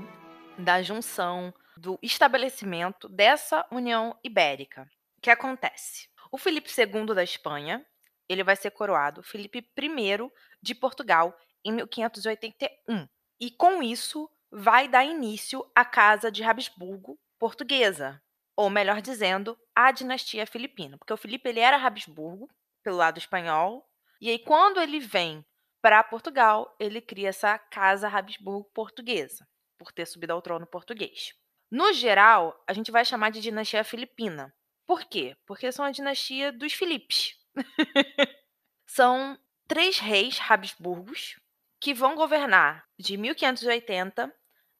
[0.57, 4.87] da junção, do estabelecimento dessa União Ibérica.
[5.19, 6.07] O que acontece?
[6.31, 7.85] O Felipe II da Espanha,
[8.29, 10.31] ele vai ser coroado Felipe I
[10.63, 13.05] de Portugal em 1581.
[13.37, 18.23] E com isso, vai dar início à Casa de Habsburgo portuguesa,
[18.55, 22.47] ou melhor dizendo, a dinastia filipina, porque o Felipe ele era Habsburgo
[22.81, 23.85] pelo lado espanhol,
[24.21, 25.45] e aí quando ele vem
[25.81, 29.45] para Portugal, ele cria essa Casa Habsburgo portuguesa,
[29.77, 31.33] por ter subido ao trono português.
[31.69, 34.55] No geral, a gente vai chamar de dinastia filipina.
[34.89, 35.37] Por quê?
[35.45, 37.37] Porque são a dinastia dos Filipes.
[38.87, 41.39] são três reis Habsburgos
[41.79, 44.33] que vão governar de 1580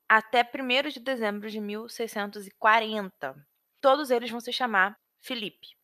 [0.10, 3.36] até 1 de dezembro de 1640.
[3.80, 5.78] Todos eles vão se chamar Filipe.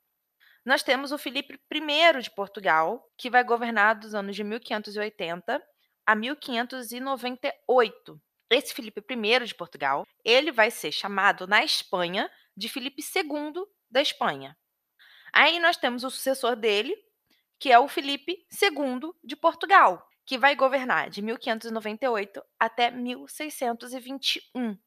[0.66, 5.64] Nós temos o Filipe I de Portugal, que vai governar dos anos de 1580
[6.04, 8.20] a 1598.
[8.50, 14.02] Esse Filipe I de Portugal, ele vai ser chamado na Espanha de Filipe II da
[14.02, 14.58] Espanha.
[15.32, 16.94] Aí nós temos o sucessor dele,
[17.58, 24.78] que é o Filipe II de Portugal, que vai governar de 1598 até 1621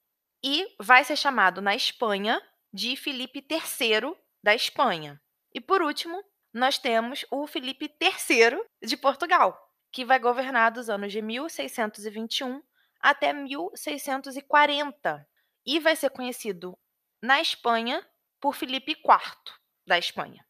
[0.44, 2.38] e vai ser chamado na Espanha
[2.71, 5.18] de Filipe III da Espanha.
[5.55, 9.59] E por último, nós temos o Filipe III de Portugal,
[9.90, 12.62] que vai governar dos anos de 1621
[13.01, 15.27] até 1640
[15.64, 16.79] e vai ser conhecido
[17.23, 18.07] na Espanha
[18.40, 19.55] por Filipe IV
[19.87, 20.44] da Espanha.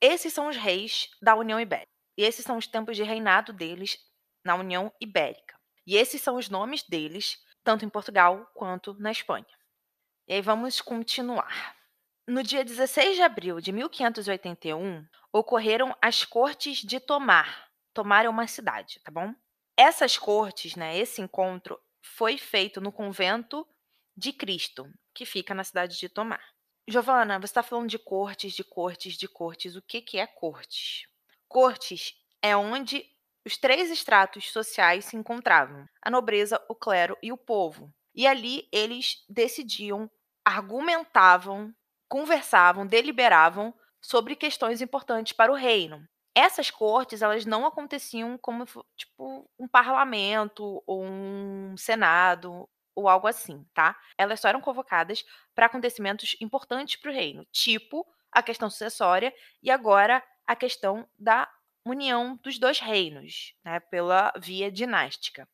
[0.00, 1.88] Esses são os reis da União Ibérica.
[2.16, 3.98] E esses são os tempos de reinado deles
[4.44, 5.58] na União Ibérica.
[5.86, 9.46] E esses são os nomes deles, tanto em Portugal quanto na Espanha.
[10.28, 11.76] E aí vamos continuar.
[12.26, 17.68] No dia 16 de abril de 1581, ocorreram as cortes de Tomar.
[17.92, 19.34] Tomar é uma cidade, tá bom?
[19.76, 23.66] Essas cortes, né, esse encontro foi feito no convento
[24.16, 26.53] de Cristo, que fica na cidade de Tomar.
[26.86, 29.74] Giovana, você está falando de cortes, de cortes, de cortes.
[29.74, 31.06] O que, que é cortes?
[31.48, 33.04] Cortes é onde
[33.44, 37.92] os três estratos sociais se encontravam: a nobreza, o clero e o povo.
[38.14, 40.10] E ali eles decidiam,
[40.44, 41.74] argumentavam,
[42.08, 46.06] conversavam, deliberavam sobre questões importantes para o reino.
[46.34, 48.66] Essas cortes, elas não aconteciam como
[48.96, 53.98] tipo um parlamento ou um senado ou algo assim, tá?
[54.16, 59.70] Elas só eram convocadas para acontecimentos importantes para o reino, tipo a questão sucessória e
[59.70, 61.48] agora a questão da
[61.86, 65.48] união dos dois reinos, né, pela via dinástica.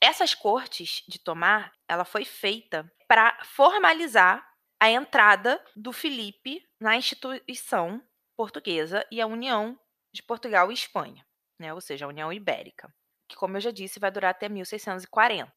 [0.00, 4.46] Essas cortes de Tomar, ela foi feita para formalizar
[4.80, 8.02] a entrada do Filipe na instituição
[8.36, 9.78] portuguesa e a união
[10.12, 11.26] de Portugal e Espanha,
[11.58, 12.92] né, ou seja, a União Ibérica,
[13.28, 15.52] que, como eu já disse, vai durar até 1640.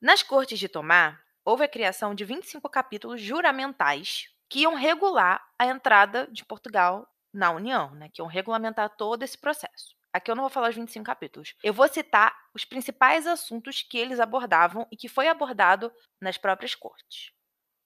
[0.00, 5.66] Nas cortes de Tomar, houve a criação de 25 capítulos juramentais que iam regular a
[5.66, 9.96] entrada de Portugal na União, né, que iam regulamentar todo esse processo.
[10.12, 11.54] Aqui eu não vou falar os 25 capítulos.
[11.62, 16.74] Eu vou citar os principais assuntos que eles abordavam e que foi abordado nas próprias
[16.74, 17.32] cortes.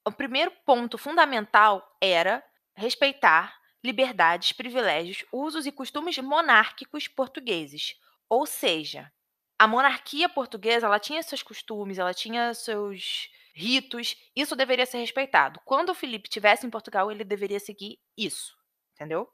[0.05, 2.43] O primeiro ponto fundamental era
[2.75, 7.95] respeitar liberdades, privilégios, usos e costumes monárquicos portugueses.
[8.29, 9.11] Ou seja,
[9.61, 15.61] a monarquia portuguesa ela tinha seus costumes, ela tinha seus ritos, isso deveria ser respeitado.
[15.63, 18.57] Quando o Felipe estivesse em Portugal, ele deveria seguir isso,
[18.95, 19.29] entendeu?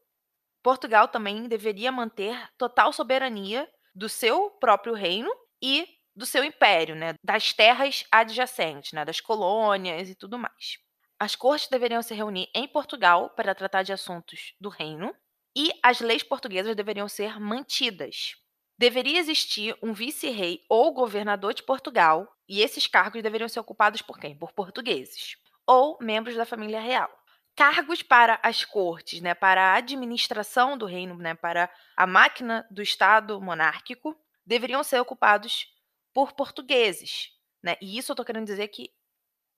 [0.62, 5.32] Portugal também deveria manter total soberania do seu próprio reino
[5.64, 10.78] e do seu império, né, das terras adjacentes, né, das colônias e tudo mais.
[11.18, 15.16] As cortes deveriam se reunir em Portugal para tratar de assuntos do reino
[15.56, 18.36] e as leis portuguesas deveriam ser mantidas.
[18.78, 24.20] Deveria existir um vice-rei ou governador de Portugal, e esses cargos deveriam ser ocupados por
[24.20, 24.38] quem?
[24.38, 25.36] Por portugueses
[25.66, 27.12] ou membros da família real
[27.58, 32.84] cargos para as cortes, né, para a administração do reino, né, para a máquina do
[32.84, 35.66] Estado monárquico, deveriam ser ocupados
[36.14, 37.32] por portugueses.
[37.64, 37.76] Né?
[37.82, 38.94] E isso eu estou querendo dizer que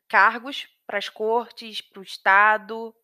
[0.08, 2.96] cargos para as cortes, para o Estado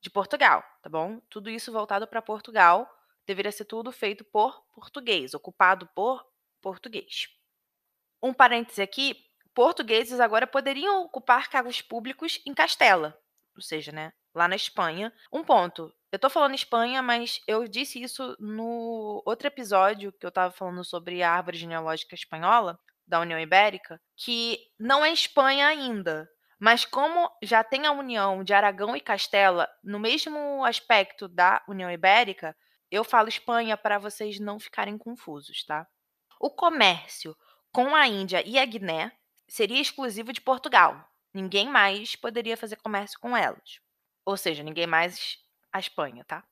[0.00, 1.20] de Portugal, tá bom?
[1.30, 2.90] Tudo isso voltado para Portugal,
[3.28, 6.26] deveria ser tudo feito por português, ocupado por
[6.62, 7.28] português.
[8.22, 9.14] Um parêntese aqui:
[9.54, 13.20] portugueses agora poderiam ocupar cargos públicos em Castela,
[13.54, 15.12] ou seja, né, lá na Espanha.
[15.30, 20.32] Um ponto, eu tô falando Espanha, mas eu disse isso no outro episódio que eu
[20.32, 26.28] tava falando sobre a árvore genealógica espanhola da União Ibérica, que não é Espanha ainda,
[26.58, 31.90] mas como já tem a união de Aragão e Castela no mesmo aspecto da União
[31.90, 32.56] Ibérica,
[32.90, 35.86] eu falo Espanha para vocês não ficarem confusos, tá?
[36.40, 37.36] O comércio
[37.72, 39.12] com a Índia e a Guiné
[39.46, 41.08] seria exclusivo de Portugal.
[41.32, 43.80] Ninguém mais poderia fazer comércio com elas.
[44.24, 45.38] Ou seja, ninguém mais
[45.72, 46.44] a Espanha, tá?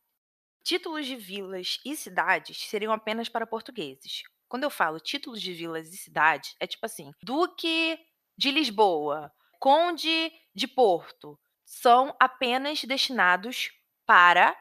[0.63, 4.23] Títulos de vilas e cidades seriam apenas para portugueses.
[4.49, 7.99] Quando eu falo títulos de vilas e cidades, é tipo assim: Duque
[8.37, 13.71] de Lisboa, Conde de Porto, são apenas destinados
[14.05, 14.57] para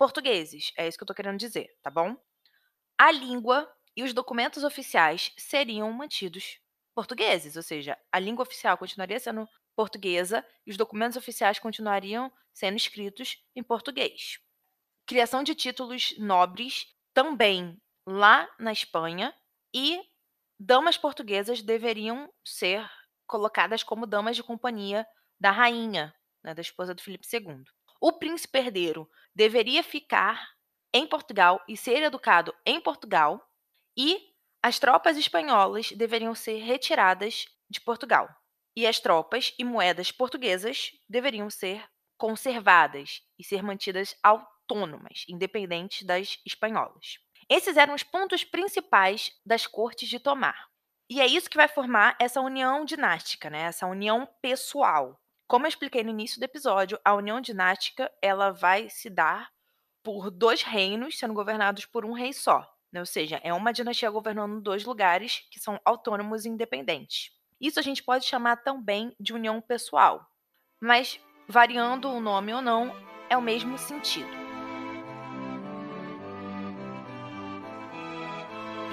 [0.00, 0.72] portugueses.
[0.78, 2.16] É isso que eu tô querendo dizer, tá bom?
[2.96, 6.58] A língua e os documentos oficiais seriam mantidos
[6.94, 12.78] portugueses, ou seja, a língua oficial continuaria sendo portuguesa e os documentos oficiais continuariam sendo
[12.78, 14.38] escritos em português.
[15.04, 19.34] Criação de títulos nobres também lá na Espanha
[19.74, 20.00] e
[20.58, 22.90] damas portuguesas deveriam ser
[23.26, 25.06] colocadas como damas de companhia
[25.38, 27.64] da rainha, né, da esposa do Filipe II.
[28.00, 30.48] O príncipe herdeiro deveria ficar
[30.92, 33.46] em Portugal e ser educado em Portugal
[33.96, 34.30] e
[34.62, 38.28] as tropas espanholas deveriam ser retiradas de Portugal
[38.76, 41.86] e as tropas e moedas portuguesas deveriam ser
[42.16, 47.18] conservadas e ser mantidas autônomas, independentes das espanholas.
[47.48, 50.68] Esses eram os pontos principais das cortes de Tomar.
[51.08, 53.62] E é isso que vai formar essa união dinástica, né?
[53.62, 55.20] essa união pessoal.
[55.50, 59.50] Como eu expliquei no início do episódio, a união dinástica ela vai se dar
[60.00, 62.72] por dois reinos sendo governados por um rei só.
[62.92, 63.00] Né?
[63.00, 67.32] Ou seja, é uma dinastia governando dois lugares que são autônomos e independentes.
[67.60, 70.24] Isso a gente pode chamar também de união pessoal,
[70.80, 72.94] mas variando o nome ou não,
[73.28, 74.30] é o mesmo sentido.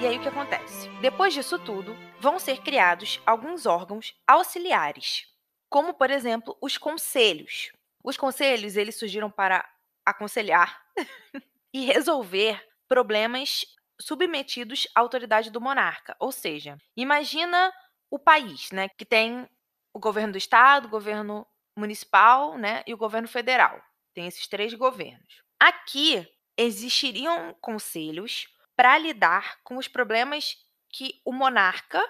[0.00, 0.90] E aí o que acontece?
[1.00, 5.37] Depois disso tudo, vão ser criados alguns órgãos auxiliares,
[5.68, 7.72] como por exemplo os conselhos.
[8.02, 9.68] Os conselhos eles surgiram para
[10.04, 10.82] aconselhar
[11.72, 13.66] e resolver problemas
[14.00, 16.16] submetidos à autoridade do monarca.
[16.18, 17.72] Ou seja, imagina
[18.10, 19.48] o país, né, que tem
[19.92, 21.46] o governo do estado, o governo
[21.76, 23.80] municipal, né, e o governo federal.
[24.14, 25.42] Tem esses três governos.
[25.60, 30.56] Aqui existiriam conselhos para lidar com os problemas
[30.90, 32.02] que o monarca,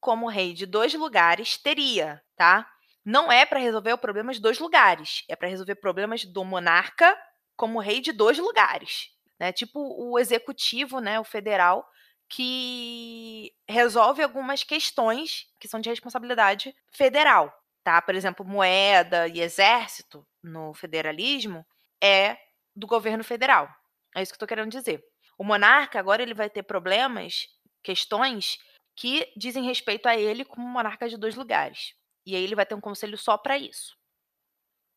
[0.00, 2.70] como rei de dois lugares, teria, tá?
[3.04, 7.16] Não é para resolver o problema de dois lugares, é para resolver problemas do monarca
[7.56, 9.52] como rei de dois lugares, né?
[9.52, 11.86] Tipo o executivo, né, o federal,
[12.28, 17.52] que resolve algumas questões que são de responsabilidade federal,
[17.84, 18.00] tá?
[18.00, 21.64] Por exemplo, moeda e exército no federalismo
[22.02, 22.36] é
[22.74, 23.68] do governo federal.
[24.16, 25.04] É isso que eu querendo dizer.
[25.38, 27.46] O monarca agora ele vai ter problemas,
[27.82, 28.58] questões
[28.96, 31.94] que dizem respeito a ele como monarca de dois lugares.
[32.26, 33.96] E aí ele vai ter um conselho só para isso.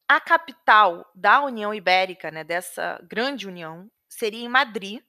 [0.10, 5.04] A capital da União Ibérica, né, dessa grande união, seria em Madrid.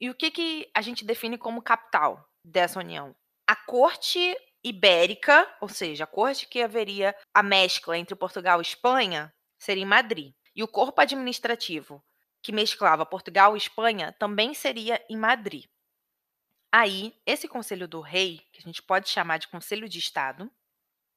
[0.00, 3.14] E o que, que a gente define como capital dessa união?
[3.48, 9.32] A corte ibérica, ou seja, a corte que haveria a mescla entre Portugal e Espanha,
[9.58, 10.32] seria em Madrid.
[10.54, 12.02] E o corpo administrativo
[12.42, 15.64] que mesclava Portugal e Espanha também seria em Madrid.
[16.70, 20.50] Aí, esse conselho do rei, que a gente pode chamar de conselho de Estado,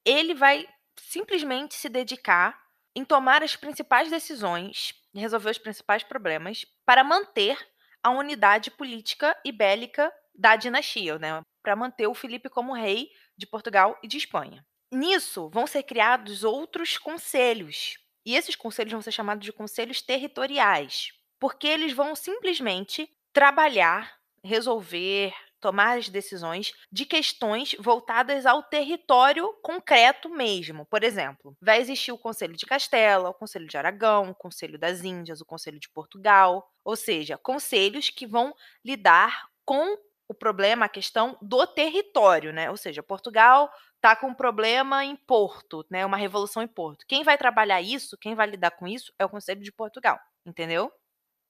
[0.08, 2.60] ele vai simplesmente se dedicar
[2.96, 7.58] em tomar as principais decisões, resolver os principais problemas para manter
[8.02, 11.42] a unidade política e bélica da dinastia, né?
[11.62, 14.66] para manter o Felipe como rei de Portugal e de Espanha.
[14.92, 21.12] Nisso vão ser criados outros conselhos, e esses conselhos vão ser chamados de conselhos territoriais,
[21.40, 30.30] porque eles vão simplesmente trabalhar, resolver, tomar as decisões de questões voltadas ao território concreto
[30.30, 30.86] mesmo.
[30.86, 35.04] Por exemplo, vai existir o Conselho de Castela, o Conselho de Aragão, o Conselho das
[35.04, 38.54] Índias, o Conselho de Portugal, ou seja, conselhos que vão
[38.84, 39.98] lidar com
[40.30, 42.70] o problema, a questão do território, né?
[42.70, 46.06] Ou seja, Portugal está com um problema em Porto, né?
[46.06, 47.06] Uma revolução em Porto.
[47.08, 50.92] Quem vai trabalhar isso, quem vai lidar com isso é o Conselho de Portugal, entendeu?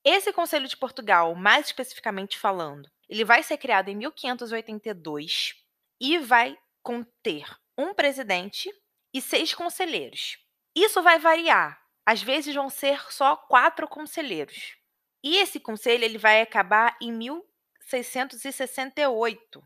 [0.10, 5.53] Esse Conselho de Portugal, mais especificamente falando, ele vai ser criado em 1582
[5.99, 7.45] e vai conter
[7.78, 8.74] um presidente
[9.14, 10.38] e seis conselheiros.
[10.74, 11.78] Isso vai variar.
[12.05, 14.78] Às vezes vão ser só quatro conselheiros.
[15.22, 19.62] E esse conselho ele vai acabar em 1668,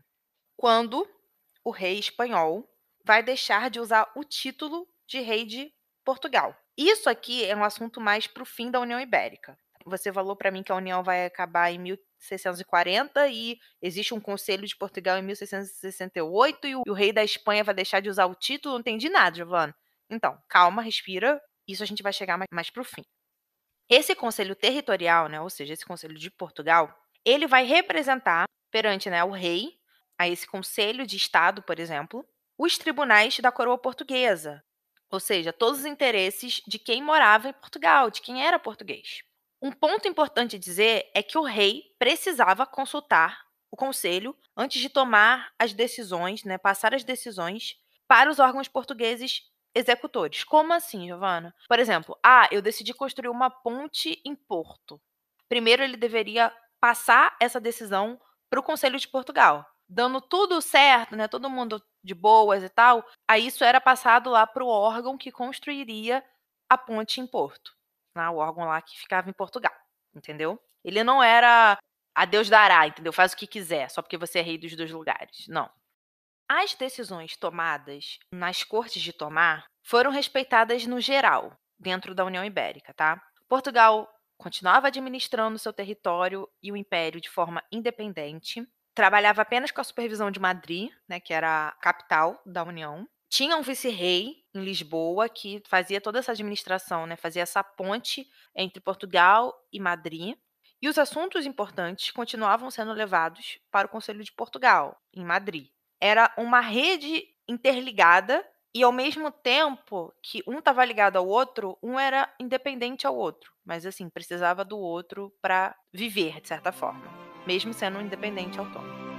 [0.56, 1.08] quando
[1.62, 2.68] o rei espanhol
[3.04, 5.72] vai deixar de usar o título de rei de
[6.04, 6.52] Portugal.
[6.76, 9.56] Isso aqui é um assunto mais para o fim da União Ibérica.
[9.86, 14.66] Você falou para mim que a União vai acabar em 1640 e existe um Conselho
[14.66, 18.74] de Portugal em 1668 e o, rei da Espanha vai deixar de usar o título.
[18.74, 19.74] Não entendi nada, Giovana.
[20.08, 21.40] Então, calma, respira.
[21.66, 23.04] Isso a gente vai chegar mais, mais para o fim.
[23.88, 29.22] Esse conselho territorial, né, ou seja, esse conselho de Portugal, ele vai representar perante né,
[29.22, 29.78] o rei,
[30.18, 32.26] a esse conselho de Estado, por exemplo,
[32.56, 34.62] os tribunais da coroa portuguesa,
[35.10, 39.22] ou seja, todos os interesses de quem morava em Portugal, de quem era português.
[39.64, 45.52] Um ponto importante dizer é que o rei precisava consultar o conselho antes de tomar
[45.56, 47.76] as decisões, né, passar as decisões
[48.08, 49.42] para os órgãos portugueses
[49.72, 50.42] executores.
[50.42, 51.54] Como assim, Giovana?
[51.68, 55.00] Por exemplo, ah, eu decidi construir uma ponte em Porto.
[55.48, 59.64] Primeiro ele deveria passar essa decisão para o Conselho de Portugal.
[59.88, 64.44] Dando tudo certo, né, todo mundo de boas e tal, aí isso era passado lá
[64.44, 66.20] para o órgão que construiria
[66.68, 67.80] a ponte em Porto
[68.16, 69.74] né, o órgão lá que ficava em Portugal,
[70.14, 70.60] entendeu?
[70.84, 71.78] Ele não era
[72.14, 73.12] a Deus dará, entendeu?
[73.12, 75.46] Faz o que quiser, só porque você é rei dos dois lugares.
[75.48, 75.70] Não.
[76.48, 82.92] As decisões tomadas nas cortes de Tomar foram respeitadas no geral, dentro da União Ibérica,
[82.92, 83.22] tá?
[83.48, 89.84] Portugal continuava administrando seu território e o império de forma independente, trabalhava apenas com a
[89.84, 95.26] supervisão de Madrid, né, que era a capital da União, tinha um vice-rei em Lisboa
[95.26, 97.16] que fazia toda essa administração, né?
[97.16, 100.36] Fazia essa ponte entre Portugal e Madrid.
[100.82, 105.68] E os assuntos importantes continuavam sendo levados para o Conselho de Portugal, em Madrid.
[105.98, 111.98] Era uma rede interligada e ao mesmo tempo que um estava ligado ao outro, um
[111.98, 117.06] era independente ao outro, mas assim, precisava do outro para viver de certa forma,
[117.46, 119.11] mesmo sendo independente autônomo.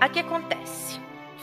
[0.00, 1.00] Aqui acontece.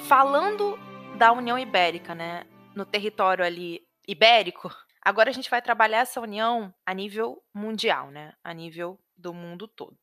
[0.07, 0.77] Falando
[1.17, 2.45] da União Ibérica, né,
[2.75, 4.69] no território ali ibérico,
[5.01, 9.67] agora a gente vai trabalhar essa união a nível mundial, né, a nível do mundo
[9.67, 9.97] todo.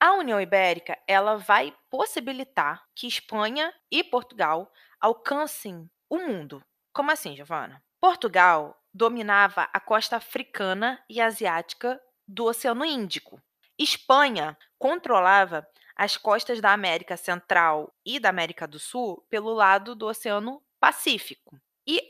[0.00, 6.62] A União Ibérica, ela vai possibilitar que Espanha e Portugal alcancem o mundo.
[6.92, 7.82] Como assim, Giovana?
[8.00, 13.40] Portugal dominava a costa africana e asiática do Oceano Índico.
[13.78, 15.66] Espanha controlava
[15.96, 21.60] as costas da América Central e da América do Sul pelo lado do Oceano Pacífico.
[21.86, 22.02] E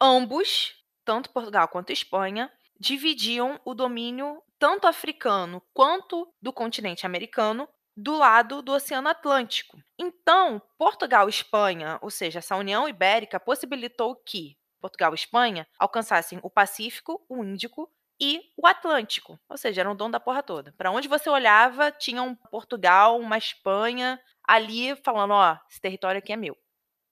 [0.00, 0.74] ambos,
[1.04, 8.62] tanto Portugal quanto Espanha, dividiam o domínio tanto africano quanto do continente americano do lado
[8.62, 9.76] do Oceano Atlântico.
[9.98, 16.38] Então, Portugal e Espanha, ou seja, essa União Ibérica, possibilitou que Portugal e Espanha alcançassem
[16.42, 17.90] o Pacífico, o Índico
[18.20, 20.72] e o Atlântico, ou seja, eram o dono da porra toda.
[20.72, 26.32] Para onde você olhava, tinha um Portugal, uma Espanha ali falando, ó, esse território aqui
[26.32, 26.56] é meu.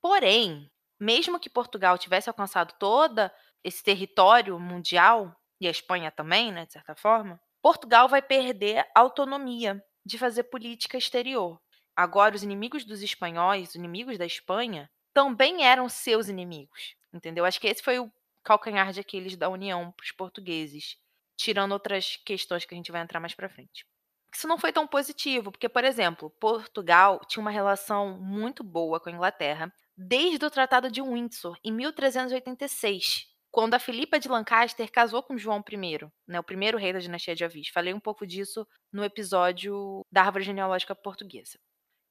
[0.00, 3.30] Porém, mesmo que Portugal tivesse alcançado todo
[3.62, 9.00] esse território mundial e a Espanha também, né, de certa forma, Portugal vai perder a
[9.00, 11.60] autonomia de fazer política exterior.
[11.96, 17.44] Agora, os inimigos dos espanhóis, os inimigos da Espanha, também eram seus inimigos, entendeu?
[17.44, 18.12] Acho que esse foi o
[18.46, 20.96] calcanhar de Aquiles da União para os portugueses,
[21.36, 23.84] tirando outras questões que a gente vai entrar mais para frente.
[24.32, 29.08] Isso não foi tão positivo, porque, por exemplo, Portugal tinha uma relação muito boa com
[29.08, 35.22] a Inglaterra desde o Tratado de Windsor, em 1386, quando a Filipa de Lancaster casou
[35.22, 37.68] com João I, né, o primeiro rei da dinastia de Avis.
[37.68, 41.58] Falei um pouco disso no episódio da árvore genealógica portuguesa.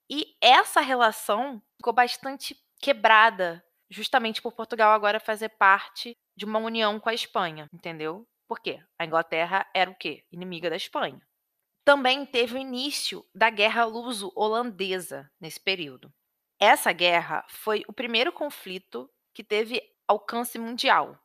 [0.10, 7.00] E essa relação ficou bastante quebrada, justamente por Portugal agora fazer parte de uma união
[7.00, 8.28] com a Espanha, entendeu?
[8.48, 8.84] Por quê?
[9.00, 10.24] A Inglaterra era o quê?
[10.32, 11.20] Inimiga da Espanha.
[11.84, 16.12] Também teve o início da Guerra Luso-Holandesa nesse período.
[16.60, 21.20] Essa guerra foi o primeiro conflito que teve alcance mundial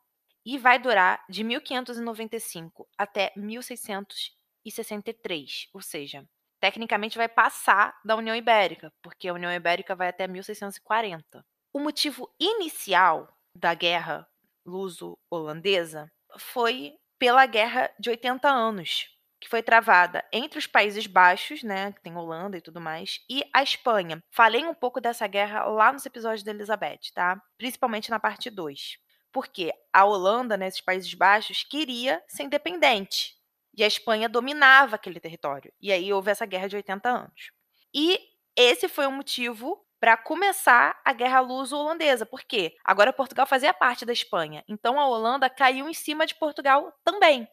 [0.45, 8.93] e vai durar de 1595 até 1663, ou seja, tecnicamente vai passar da União Ibérica,
[9.03, 11.47] porque a União Ibérica vai até 1640.
[11.73, 14.27] O motivo inicial da guerra
[14.67, 19.09] luso-holandesa foi pela Guerra de 80 Anos,
[19.39, 23.45] que foi travada entre os Países Baixos, né, que tem Holanda e tudo mais, e
[23.53, 24.23] a Espanha.
[24.31, 27.41] Falei um pouco dessa guerra lá nos episódios da Elizabeth, tá?
[27.57, 28.99] Principalmente na parte 2.
[29.33, 33.37] Porque a Holanda, nesses né, Países Baixos, queria ser independente.
[33.77, 35.73] E a Espanha dominava aquele território.
[35.81, 37.53] E aí houve essa guerra de 80 anos.
[37.95, 38.19] E
[38.57, 42.25] esse foi o motivo para começar a guerra luso-holandesa.
[42.25, 42.75] Por quê?
[42.83, 44.65] Agora Portugal fazia parte da Espanha.
[44.67, 47.47] Então a Holanda caiu em cima de Portugal também.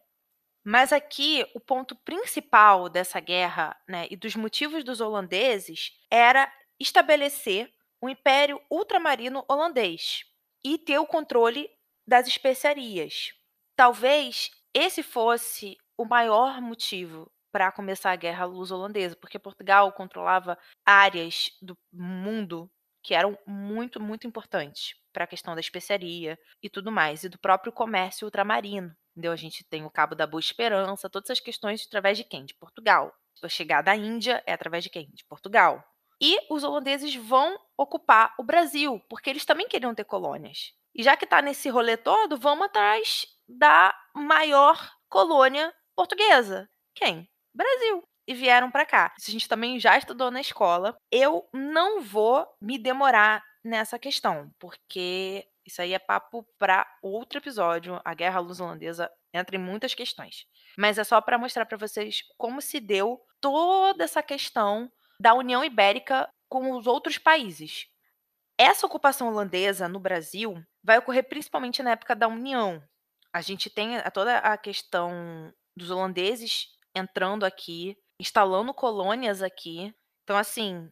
[0.64, 7.72] Mas aqui o ponto principal dessa guerra, né, e dos motivos dos holandeses era estabelecer
[8.02, 10.24] o Império Ultramarino Holandês
[10.64, 11.70] e ter o controle
[12.08, 13.34] das especiarias.
[13.76, 20.56] Talvez esse fosse o maior motivo para começar a guerra luso-holandesa, porque Portugal controlava
[20.86, 22.70] áreas do mundo
[23.02, 27.40] que eram muito, muito importantes para a questão da especiaria e tudo mais, e do
[27.40, 28.96] próprio comércio ultramarino.
[29.10, 29.32] Entendeu?
[29.32, 32.46] A gente tem o Cabo da Boa Esperança, todas essas questões através de quem?
[32.46, 33.12] De Portugal.
[33.42, 35.10] A chegada à Índia é através de quem?
[35.12, 35.84] De Portugal.
[36.22, 40.74] E os holandeses vão ocupar o Brasil, porque eles também queriam ter colônias.
[40.94, 46.70] E já que está nesse rolê todo, vamos atrás da maior colônia portuguesa.
[46.94, 47.28] Quem?
[47.58, 48.04] Brasil.
[48.28, 49.14] E vieram para cá.
[49.18, 50.96] A gente também já estudou na escola.
[51.12, 58.00] Eu não vou me demorar nessa questão, porque isso aí é papo para outro episódio.
[58.04, 60.46] A Guerra Luz-Holandesa entra em muitas questões.
[60.78, 65.64] Mas é só para mostrar para vocês como se deu toda essa questão da União
[65.64, 67.88] Ibérica com os outros países.
[68.58, 72.82] Essa ocupação holandesa no Brasil vai ocorrer principalmente na época da União.
[73.34, 79.94] A gente tem toda a questão dos holandeses entrando aqui, instalando colônias aqui.
[80.24, 80.92] Então, assim,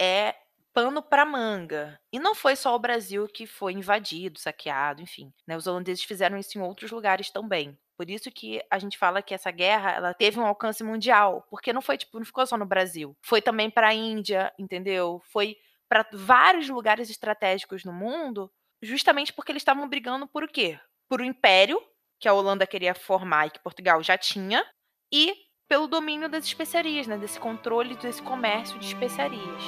[0.00, 0.34] é
[0.72, 1.98] pano para manga.
[2.12, 5.32] E não foi só o Brasil que foi invadido, saqueado, enfim.
[5.46, 5.56] Né?
[5.56, 7.76] Os holandeses fizeram isso em outros lugares também.
[7.96, 11.72] Por isso que a gente fala que essa guerra ela teve um alcance mundial, porque
[11.72, 13.16] não foi tipo, não ficou só no Brasil.
[13.20, 15.20] Foi também para a Índia, entendeu?
[15.32, 15.56] Foi
[15.88, 18.48] para vários lugares estratégicos no mundo,
[18.80, 20.78] justamente porque eles estavam brigando por o quê?
[21.08, 21.82] Por o império
[22.20, 24.64] que a Holanda queria formar e que Portugal já tinha,
[25.12, 25.34] e
[25.68, 27.18] pelo domínio das especiarias, né?
[27.18, 29.62] Desse controle desse comércio de especiarias.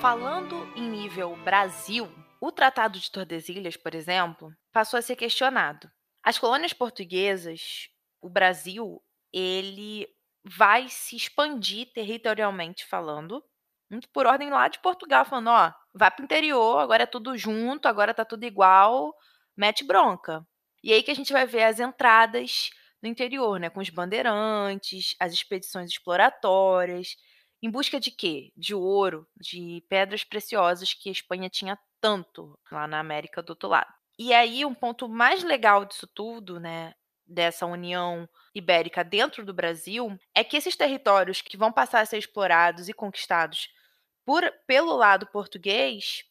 [0.00, 2.08] Falando em nível Brasil,
[2.40, 5.90] o Tratado de Tordesilhas, por exemplo, passou a ser questionado.
[6.22, 7.88] As colônias portuguesas,
[8.20, 10.06] o Brasil, ele
[10.44, 13.42] vai se expandir territorialmente falando,
[13.90, 17.36] muito por ordem lá de Portugal, falando, ó, vai para o interior, agora é tudo
[17.36, 19.14] junto, agora tá tudo igual,
[19.56, 20.46] mete bronca.
[20.86, 22.70] E aí que a gente vai ver as entradas
[23.02, 27.16] no interior, né, com os bandeirantes, as expedições exploratórias,
[27.60, 28.52] em busca de quê?
[28.56, 33.68] De ouro, de pedras preciosas que a Espanha tinha tanto lá na América do outro
[33.68, 33.92] lado.
[34.16, 36.94] E aí, um ponto mais legal disso tudo, né,
[37.26, 42.18] dessa união ibérica dentro do Brasil é que esses territórios que vão passar a ser
[42.18, 43.70] explorados e conquistados
[44.24, 46.22] por, pelo lado português,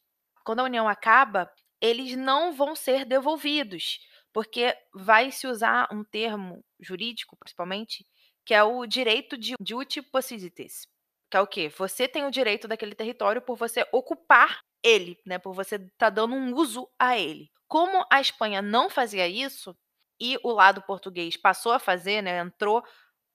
[0.46, 1.52] quando a união acaba,
[1.82, 4.00] eles não vão ser devolvidos,
[4.36, 8.06] porque vai se usar um termo jurídico, principalmente,
[8.46, 10.86] que é o direito de duty possiditis,
[11.32, 11.70] que é o quê?
[11.78, 15.40] Você tem o direito daquele território por você ocupar ele, né?
[15.40, 17.50] Por você estar tá dando um uso a ele.
[17.66, 19.74] Como a Espanha não fazia isso
[20.20, 22.40] e o lado português passou a fazer, né?
[22.40, 22.84] Entrou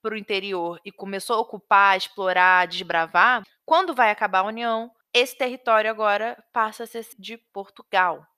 [0.02, 3.42] para o interior e começou a ocupar, explorar, desbravar.
[3.64, 8.29] Quando vai acabar a União, esse território agora passa a ser de Portugal.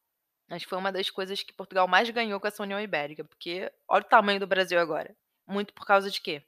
[0.53, 3.73] Acho que foi uma das coisas que Portugal mais ganhou com essa União Ibérica, porque
[3.89, 5.15] olha o tamanho do Brasil agora.
[5.47, 6.43] Muito por causa de quê?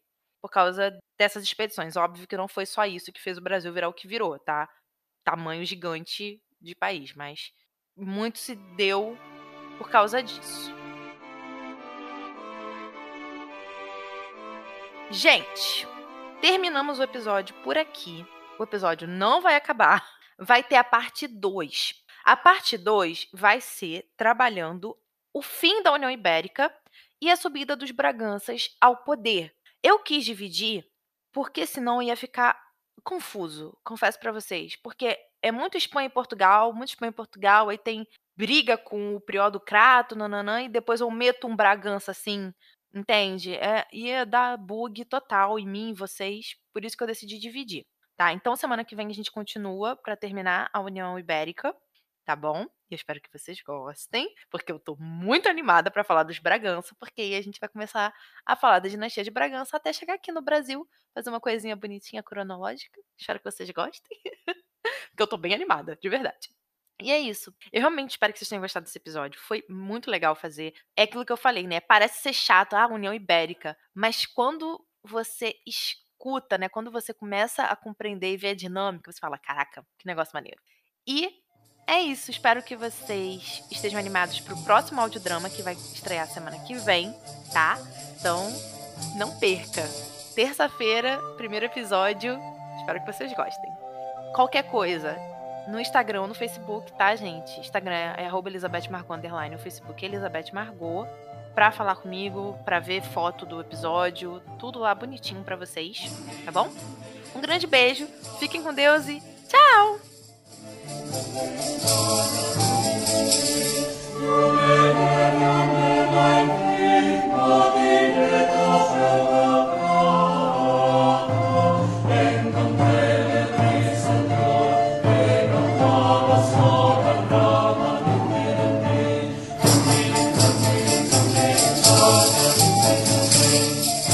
[0.44, 1.96] por causa dessas expedições.
[1.96, 4.68] Óbvio que não foi só isso que fez o Brasil virar o que virou, tá?
[5.24, 7.50] Tamanho gigante de país, mas
[7.96, 9.16] muito se deu
[9.78, 10.70] por causa disso.
[15.10, 15.88] Gente,
[16.42, 18.22] terminamos o episódio por aqui.
[18.58, 20.06] O episódio não vai acabar.
[20.38, 22.03] Vai ter a parte 2.
[22.24, 24.96] A parte 2 vai ser trabalhando
[25.30, 26.74] o fim da União Ibérica
[27.20, 29.54] e a subida dos Braganças ao poder.
[29.82, 30.88] Eu quis dividir,
[31.30, 32.58] porque senão ia ficar
[33.04, 34.74] confuso, confesso para vocês.
[34.76, 39.20] Porque é muito Espanha e Portugal, muito Espanha e Portugal, aí tem briga com o
[39.20, 42.54] Prior do Crato, nananã, e depois eu meto um Bragança assim,
[42.94, 43.54] entende?
[43.54, 47.84] É, ia dar bug total em mim e vocês, por isso que eu decidi dividir.
[48.16, 51.74] Tá, então semana que vem a gente continua para terminar a União Ibérica
[52.24, 52.62] tá bom?
[52.90, 56.94] E eu espero que vocês gostem, porque eu tô muito animada para falar dos Bragança,
[56.98, 58.12] porque aí a gente vai começar
[58.46, 62.22] a falar da dinastia de Bragança até chegar aqui no Brasil, fazer uma coisinha bonitinha
[62.22, 63.00] cronológica.
[63.18, 64.18] Espero que vocês gostem.
[65.10, 66.50] porque eu tô bem animada, de verdade.
[67.02, 67.52] E é isso.
[67.72, 69.40] Eu realmente espero que vocês tenham gostado desse episódio.
[69.40, 70.72] Foi muito legal fazer.
[70.96, 71.80] É aquilo que eu falei, né?
[71.80, 73.76] Parece ser chato, a ah, União Ibérica.
[73.92, 76.68] Mas quando você escuta, né?
[76.68, 80.60] Quando você começa a compreender e ver a dinâmica, você fala: caraca, que negócio maneiro.
[81.06, 81.43] E
[81.86, 86.58] é isso, espero que vocês estejam animados para o próximo audiodrama que vai estrear semana
[86.60, 87.14] que vem,
[87.52, 87.78] tá?
[88.18, 88.48] Então,
[89.16, 89.82] não perca.
[90.34, 92.38] Terça-feira, primeiro episódio.
[92.78, 93.70] Espero que vocês gostem.
[94.34, 95.16] Qualquer coisa,
[95.68, 97.60] no Instagram ou no Facebook, tá, gente?
[97.60, 99.54] Instagram é Elizabeth Margot, underline.
[99.54, 101.06] O Facebook é Elizabeth Margot.
[101.54, 106.10] Pra falar comigo, pra ver foto do episódio, tudo lá bonitinho pra vocês,
[106.44, 106.68] tá bom?
[107.32, 108.08] Um grande beijo,
[108.40, 110.13] fiquem com Deus e tchau!
[111.16, 111.54] Amen.